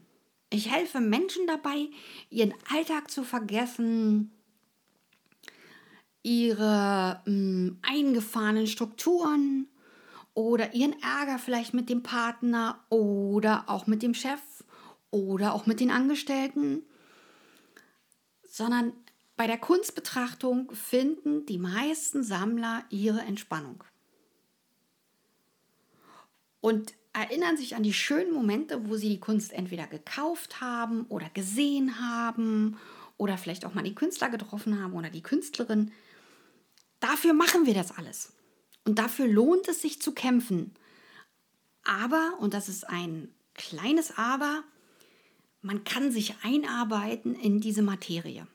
Ich 0.50 0.72
helfe 0.72 1.02
Menschen 1.02 1.46
dabei, 1.46 1.90
ihren 2.30 2.54
Alltag 2.72 3.12
zu 3.12 3.26
vergessen, 3.26 4.32
ihre 6.24 7.22
mh, 7.26 7.32
hm, 7.32 7.80
eingefahrenen 7.82 8.68
Strukturen 8.68 9.68
oder 10.34 10.74
ihren 10.74 11.02
Ärger 11.02 11.40
vielleicht 11.40 11.74
mit 11.74 11.90
dem 11.90 12.04
Partner 12.04 12.84
oder 12.90 13.66
auch 13.68 13.88
mit 13.88 14.04
dem 14.04 14.14
Chef 14.14 14.42
oder 15.12 15.54
auch 15.54 15.66
mit 15.66 15.80
den 15.80 15.92
Angestellten, 15.92 16.84
sondern 18.48 18.94
bei 19.36 19.48
der 19.48 19.58
Kunstbetrachtung 19.58 20.72
finden 20.72 21.46
die 21.46 21.58
meisten 21.58 22.24
Sammler 22.24 22.84
ihre 22.90 23.22
Entspannung 23.22 23.84
und 26.62 26.94
erinnern 27.14 27.58
sich 27.58 27.76
an 27.76 27.84
die 27.84 27.94
schönen 27.94 28.34
Momente, 28.34 28.88
wo 28.88 28.96
sie 28.96 29.10
die 29.10 29.20
Kunst 29.20 29.54
entweder 29.54 29.88
gekauft 29.88 30.62
haben 30.62 31.06
oder 31.10 31.30
gesehen 31.34 32.00
haben 32.00 32.78
oder 33.18 33.38
vielleicht 33.38 33.66
auch 33.66 33.74
mal 33.74 33.84
den 33.84 33.96
Künstler 33.96 34.30
getroffen 34.30 34.82
haben 34.82 34.94
oder 34.94 35.10
die 35.10 35.24
Künstlerin. 35.24 35.92
Dafür 37.00 37.34
machen 37.34 37.66
wir 37.66 37.74
das 37.74 37.98
alles. 37.98 38.34
Und 38.86 39.00
dafür 39.00 39.28
lohnt 39.28 39.68
es 39.68 39.82
sich 39.82 40.02
zu 40.02 40.14
kämpfen. 40.14 40.74
Aber, 41.84 42.38
und 42.40 42.54
das 42.54 42.70
ist 42.70 42.88
ein 42.88 43.34
kleines 43.54 44.18
Aber, 44.18 44.64
man 45.62 45.84
kann 45.84 46.12
sich 46.12 46.36
einarbeiten 46.44 47.36
in 47.36 47.60
diese 47.60 47.82
Materie. 47.82 48.48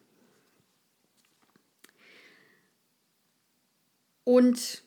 Und 4.24 4.82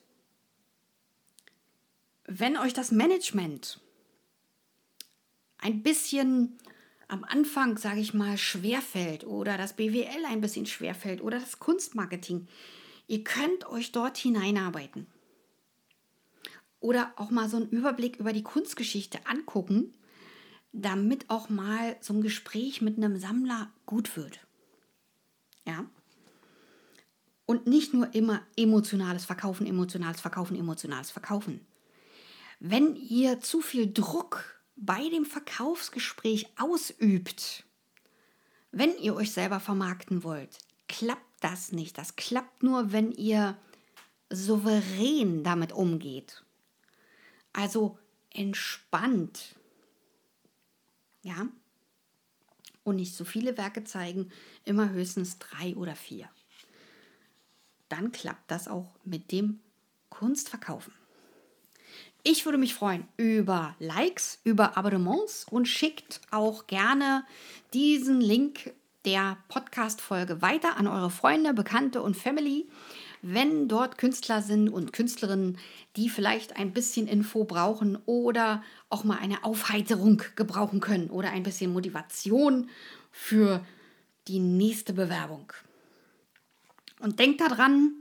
wenn 2.24 2.56
euch 2.56 2.74
das 2.74 2.90
Management 2.90 3.80
ein 5.58 5.82
bisschen 5.82 6.58
am 7.06 7.24
Anfang, 7.24 7.78
sage 7.78 8.00
ich 8.00 8.12
mal, 8.12 8.36
schwerfällt 8.36 9.24
oder 9.24 9.56
das 9.56 9.74
BWL 9.74 10.26
ein 10.26 10.40
bisschen 10.40 10.66
schwerfällt 10.66 11.22
oder 11.22 11.38
das 11.38 11.58
Kunstmarketing, 11.58 12.48
ihr 13.08 13.24
könnt 13.24 13.66
euch 13.66 13.90
dort 13.90 14.16
hineinarbeiten. 14.16 15.08
Oder 16.78 17.12
auch 17.16 17.30
mal 17.30 17.48
so 17.48 17.56
einen 17.56 17.70
Überblick 17.70 18.16
über 18.16 18.32
die 18.32 18.44
Kunstgeschichte 18.44 19.18
angucken, 19.26 19.94
damit 20.72 21.28
auch 21.28 21.48
mal 21.48 21.96
so 22.00 22.14
ein 22.14 22.22
Gespräch 22.22 22.80
mit 22.82 22.96
einem 22.96 23.16
Sammler 23.16 23.72
gut 23.86 24.16
wird. 24.16 24.38
Ja. 25.66 25.86
Und 27.46 27.66
nicht 27.66 27.94
nur 27.94 28.14
immer 28.14 28.42
emotionales 28.56 29.24
Verkaufen, 29.24 29.66
emotionales 29.66 30.20
Verkaufen, 30.20 30.56
emotionales 30.56 31.10
Verkaufen. 31.10 31.66
Wenn 32.60 32.94
ihr 32.94 33.40
zu 33.40 33.60
viel 33.60 33.92
Druck 33.92 34.62
bei 34.76 35.08
dem 35.08 35.24
Verkaufsgespräch 35.24 36.46
ausübt, 36.58 37.64
wenn 38.70 38.96
ihr 38.98 39.16
euch 39.16 39.32
selber 39.32 39.60
vermarkten 39.60 40.22
wollt, 40.22 40.58
klappt 40.88 41.27
das 41.40 41.72
nicht. 41.72 41.98
Das 41.98 42.16
klappt 42.16 42.62
nur, 42.62 42.92
wenn 42.92 43.12
ihr 43.12 43.56
souverän 44.30 45.42
damit 45.44 45.72
umgeht. 45.72 46.44
Also 47.52 47.98
entspannt. 48.30 49.56
Ja? 51.22 51.48
Und 52.84 52.96
nicht 52.96 53.14
so 53.14 53.24
viele 53.24 53.56
Werke 53.56 53.84
zeigen, 53.84 54.30
immer 54.64 54.90
höchstens 54.90 55.38
drei 55.38 55.76
oder 55.76 55.94
vier. 55.94 56.28
Dann 57.88 58.12
klappt 58.12 58.50
das 58.50 58.68
auch 58.68 58.94
mit 59.04 59.32
dem 59.32 59.60
Kunstverkaufen. 60.10 60.92
Ich 62.22 62.44
würde 62.44 62.58
mich 62.58 62.74
freuen 62.74 63.06
über 63.16 63.74
Likes, 63.78 64.40
über 64.44 64.76
Abonnements 64.76 65.46
und 65.50 65.66
schickt 65.66 66.20
auch 66.30 66.66
gerne 66.66 67.24
diesen 67.72 68.20
Link 68.20 68.74
der 69.08 69.38
Podcast-Folge 69.48 70.42
weiter 70.42 70.76
an 70.76 70.86
eure 70.86 71.08
Freunde, 71.08 71.54
Bekannte 71.54 72.02
und 72.02 72.14
Family, 72.14 72.68
wenn 73.22 73.66
dort 73.66 73.96
Künstler 73.96 74.42
sind 74.42 74.68
und 74.68 74.92
Künstlerinnen, 74.92 75.56
die 75.96 76.10
vielleicht 76.10 76.58
ein 76.58 76.74
bisschen 76.74 77.08
Info 77.08 77.44
brauchen 77.44 77.96
oder 78.04 78.62
auch 78.90 79.04
mal 79.04 79.16
eine 79.16 79.44
Aufheiterung 79.44 80.22
gebrauchen 80.36 80.80
können 80.80 81.08
oder 81.08 81.30
ein 81.30 81.42
bisschen 81.42 81.72
Motivation 81.72 82.68
für 83.10 83.64
die 84.26 84.40
nächste 84.40 84.92
Bewerbung. 84.92 85.54
Und 87.00 87.18
denkt 87.18 87.40
daran, 87.40 87.94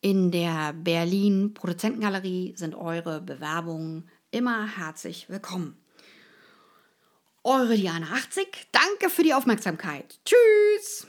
in 0.00 0.32
der 0.32 0.72
Berlin 0.72 1.54
Produzentengalerie 1.54 2.54
sind 2.56 2.74
eure 2.74 3.20
Bewerbungen 3.20 4.08
immer 4.32 4.66
herzlich 4.78 5.30
willkommen. 5.30 5.76
Eure 7.48 7.76
Diana 7.76 8.08
80, 8.12 8.46
danke 8.72 9.08
für 9.08 9.22
die 9.22 9.32
Aufmerksamkeit. 9.32 10.18
Tschüss! 10.26 11.06